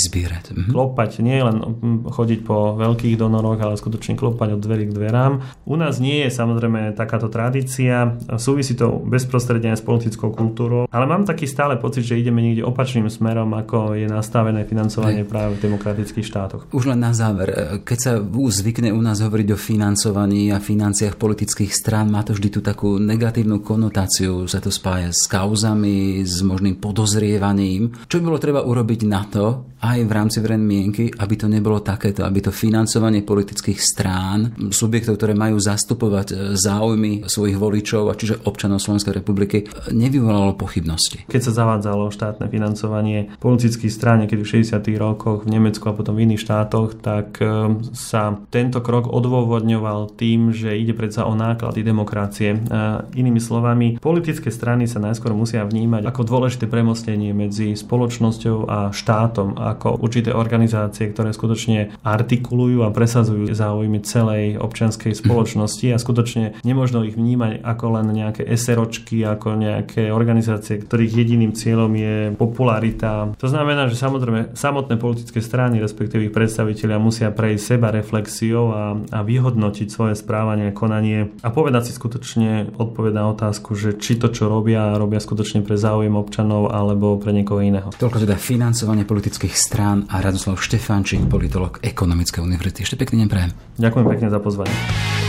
Mhm. 0.53 0.71
Klopať, 0.71 1.11
nie 1.25 1.41
len 1.41 1.57
chodiť 2.05 2.39
po 2.45 2.77
veľkých 2.77 3.17
donoroch, 3.17 3.57
ale 3.57 3.75
skutočne 3.75 4.13
klopať 4.13 4.55
od 4.55 4.61
dverí 4.61 4.87
k 4.89 4.95
dverám. 4.95 5.33
U 5.65 5.75
nás 5.75 5.97
nie 5.97 6.23
je 6.25 6.29
samozrejme 6.29 6.93
takáto 6.93 7.27
tradícia, 7.27 8.15
súvisí 8.37 8.77
to 8.77 9.01
bezprostredne 9.01 9.73
s 9.73 9.81
politickou 9.81 10.29
kultúrou, 10.31 10.85
ale 10.93 11.05
mám 11.09 11.25
taký 11.25 11.49
stále 11.55 11.79
pocit, 11.79 12.03
že 12.03 12.19
ideme 12.19 12.43
niekde 12.43 12.67
opačným 12.67 13.07
smerom, 13.07 13.55
ako 13.55 13.95
je 13.95 14.11
nastavené 14.11 14.67
financovanie 14.67 15.23
ne. 15.23 15.29
práve 15.29 15.55
v 15.55 15.71
demokratických 15.71 16.27
štátoch. 16.27 16.67
Už 16.75 16.91
len 16.91 16.99
na 16.99 17.15
záver, 17.15 17.79
keď 17.87 17.97
sa 17.97 18.13
zvykne 18.19 18.91
u 18.91 18.99
nás 18.99 19.23
hovoriť 19.23 19.55
o 19.55 19.57
financovaní 19.57 20.51
a 20.51 20.59
financiách 20.59 21.15
politických 21.15 21.71
strán, 21.71 22.11
má 22.11 22.27
to 22.27 22.35
vždy 22.35 22.49
tú 22.51 22.59
takú 22.59 22.99
negatívnu 22.99 23.63
konotáciu, 23.63 24.43
sa 24.51 24.59
to 24.59 24.67
spája 24.67 25.15
s 25.15 25.31
kauzami, 25.31 26.27
s 26.27 26.43
možným 26.43 26.75
podozrievaním. 26.75 27.95
Čo 28.11 28.19
by 28.19 28.23
bolo 28.27 28.39
treba 28.43 28.67
urobiť 28.67 29.01
na 29.07 29.23
to, 29.23 29.45
aj 29.85 29.99
v 30.01 30.11
rámci 30.11 30.41
verejnej 30.41 30.65
mienky, 30.65 31.03
aby 31.13 31.35
to 31.37 31.45
nebolo 31.45 31.77
takéto, 31.85 32.25
aby 32.25 32.41
to 32.41 32.49
financovanie 32.49 33.21
politických 33.21 33.77
strán, 33.77 34.57
subjektov, 34.73 35.21
ktoré 35.21 35.37
majú 35.37 35.61
zastupovať 35.61 36.27
e, 36.31 36.35
záujmy 36.57 37.29
svojich 37.29 37.57
voličov, 37.59 38.09
a 38.09 38.17
čiže 38.17 38.41
občanov 38.49 38.81
Slovenskej 38.81 39.13
republiky, 39.13 39.69
nevyvolalo 39.93 40.57
pochybnosti. 40.57 41.29
Keď 41.29 41.41
sa 41.45 41.53
zavádzalo 41.53 42.09
štátne 42.09 42.49
financovanie 42.49 43.29
politických 43.37 43.93
strán, 43.93 44.25
keď 44.25 44.39
v 44.41 44.51
60. 44.65 44.81
rokoch 44.97 45.45
v 45.45 45.53
Nemecku 45.53 45.85
a 45.85 45.93
potom 45.93 46.17
v 46.17 46.25
iných 46.25 46.41
štátoch, 46.41 46.97
tak 46.97 47.37
e, 47.37 47.77
sa 47.93 48.41
tento 48.49 48.81
krok 48.81 49.05
odôvodňoval 49.05 50.17
tým, 50.17 50.49
že 50.49 50.73
ide 50.73 50.97
predsa 50.97 51.29
o 51.29 51.37
náklady 51.37 51.85
demokracie. 51.85 52.57
A 52.73 53.05
e, 53.11 53.21
inými 53.21 53.37
slovami, 53.37 54.01
politické 54.01 54.49
strany 54.49 54.89
sa 54.89 54.97
najskôr 54.97 55.37
musia 55.37 55.61
vnímať 55.61 56.09
ako 56.09 56.21
dôležité 56.25 56.65
premostenie 56.65 57.31
medzi 57.35 57.77
spoločnosťou 57.77 58.57
a 58.65 58.89
štátom 58.89 59.53
ako 59.55 60.01
určité 60.01 60.33
organizácie, 60.33 61.13
ktoré 61.13 61.29
skutočne 61.35 61.93
artikulujú 62.01 62.81
a 62.81 62.89
presadzujú 62.89 63.53
záujmy 63.53 64.01
celej 64.01 64.57
občianskej 64.57 65.13
spoločnosti 65.13 65.87
a 65.93 66.01
skutočne 66.01 66.57
nemožno 66.65 67.05
ich 67.05 67.13
vnímať 67.13 67.61
ako 67.61 67.85
len 67.99 68.07
nejaké 68.11 68.43
SROčky, 68.55 69.21
ako 69.27 69.59
nejaké 69.59 70.09
organizácie, 70.09 70.81
ktorých 70.81 71.11
jediným 71.35 71.51
cieľom 71.51 71.91
je 71.91 72.15
popularita. 72.39 73.35
To 73.35 73.47
znamená, 73.51 73.91
že 73.91 73.99
samozrejme 73.99 74.55
samotné 74.55 74.95
politické 74.95 75.43
strany, 75.43 75.83
respektíve 75.83 76.31
ich 76.31 76.33
predstavitelia 76.33 76.95
musia 76.95 77.35
prejsť 77.35 77.75
seba 77.75 77.91
reflexiou 77.91 78.71
a, 78.71 78.83
a 79.11 79.19
vyhodnotiť 79.19 79.91
svoje 79.91 80.15
správanie 80.15 80.71
a 80.71 80.73
konanie 80.73 81.35
a 81.43 81.51
povedať 81.51 81.91
si 81.91 81.93
skutočne 81.93 82.71
odpoveď 82.79 83.13
na 83.19 83.25
otázku, 83.35 83.75
že 83.75 83.99
či 83.99 84.15
to, 84.15 84.31
čo 84.31 84.47
robia, 84.47 84.95
robia 84.95 85.19
skutočne 85.19 85.59
pre 85.67 85.75
záujem 85.75 86.15
občanov 86.15 86.71
alebo 86.71 87.19
pre 87.19 87.35
niekoho 87.35 87.59
iného. 87.59 87.91
Toľko 87.91 88.23
teda 88.23 88.39
financovanie 88.39 89.03
politických 89.03 89.51
strán 89.51 90.07
a 90.07 90.23
Radoslav 90.23 90.55
Štefančík, 90.55 91.27
politolog 91.27 91.83
Ekonomickej 91.83 92.39
univerzity. 92.39 92.87
Ešte 92.87 92.95
pekný 92.95 93.27
deň 93.27 93.29
prajem. 93.29 93.51
Ďakujem 93.75 94.05
pekne 94.07 94.27
za 94.31 94.39
pozvanie. 94.39 95.24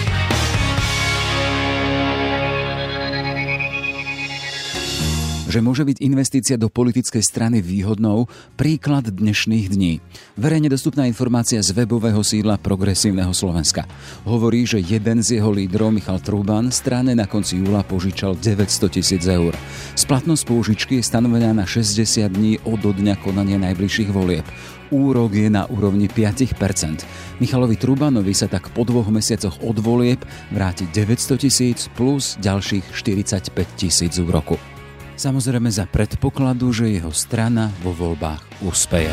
Že 5.56 5.64
môže 5.64 5.88
byť 5.88 6.04
investícia 6.04 6.60
do 6.60 6.68
politickej 6.68 7.24
strany 7.24 7.64
výhodnou, 7.64 8.28
príklad 8.60 9.08
dnešných 9.08 9.72
dní. 9.72 10.04
Verejne 10.36 10.68
dostupná 10.68 11.08
informácia 11.08 11.64
z 11.64 11.72
webového 11.72 12.20
sídla 12.20 12.60
Progresívneho 12.60 13.32
Slovenska. 13.32 13.88
Hovorí, 14.28 14.68
že 14.68 14.84
jeden 14.84 15.24
z 15.24 15.40
jeho 15.40 15.48
lídrov, 15.48 15.96
Michal 15.96 16.20
Truban, 16.20 16.68
strane 16.68 17.16
na 17.16 17.24
konci 17.24 17.64
júla 17.64 17.80
požičal 17.88 18.36
900 18.36 19.00
tisíc 19.00 19.24
eur. 19.24 19.56
Splatnosť 19.96 20.44
použičky 20.44 21.00
je 21.00 21.08
stanovená 21.08 21.56
na 21.56 21.64
60 21.64 22.04
dní 22.28 22.60
od 22.68 22.84
dňa 22.84 23.16
konania 23.24 23.56
najbližších 23.56 24.12
volieb 24.12 24.44
úrok 24.92 25.34
je 25.34 25.50
na 25.50 25.66
úrovni 25.66 26.06
5%. 26.06 27.42
Michalovi 27.42 27.74
Trubanovi 27.74 28.30
sa 28.30 28.46
tak 28.46 28.70
po 28.70 28.86
dvoch 28.86 29.10
mesiacoch 29.10 29.58
od 29.66 29.82
volieb 29.82 30.22
vráti 30.54 30.86
900 30.94 31.42
tisíc 31.42 31.90
plus 31.98 32.38
ďalších 32.38 32.94
45 32.94 33.50
tisíc 33.74 34.14
úroku. 34.22 34.75
Samozrejme 35.16 35.72
za 35.72 35.88
predpokladu, 35.88 36.68
že 36.76 36.92
jeho 36.92 37.09
strana 37.09 37.72
vo 37.81 37.96
voľbách 37.96 38.61
úspeje. 38.61 39.09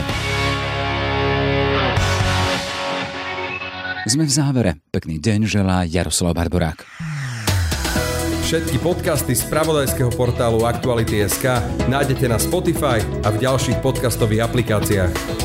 Sme 4.03 4.27
v 4.27 4.31
závere. 4.35 4.71
Pekný 4.91 5.15
deň 5.15 5.47
želá 5.47 5.87
Jaroslav 5.87 6.35
Barborák. 6.35 6.83
Všetky 8.43 8.83
podcasty 8.83 9.31
z 9.31 9.47
pravodajského 9.47 10.11
portálu 10.11 10.67
Aktuality.sk 10.67 11.63
nájdete 11.87 12.27
na 12.27 12.35
Spotify 12.35 12.99
a 13.23 13.31
v 13.31 13.39
ďalších 13.39 13.79
podcastových 13.79 14.43
aplikáciách. 14.43 15.42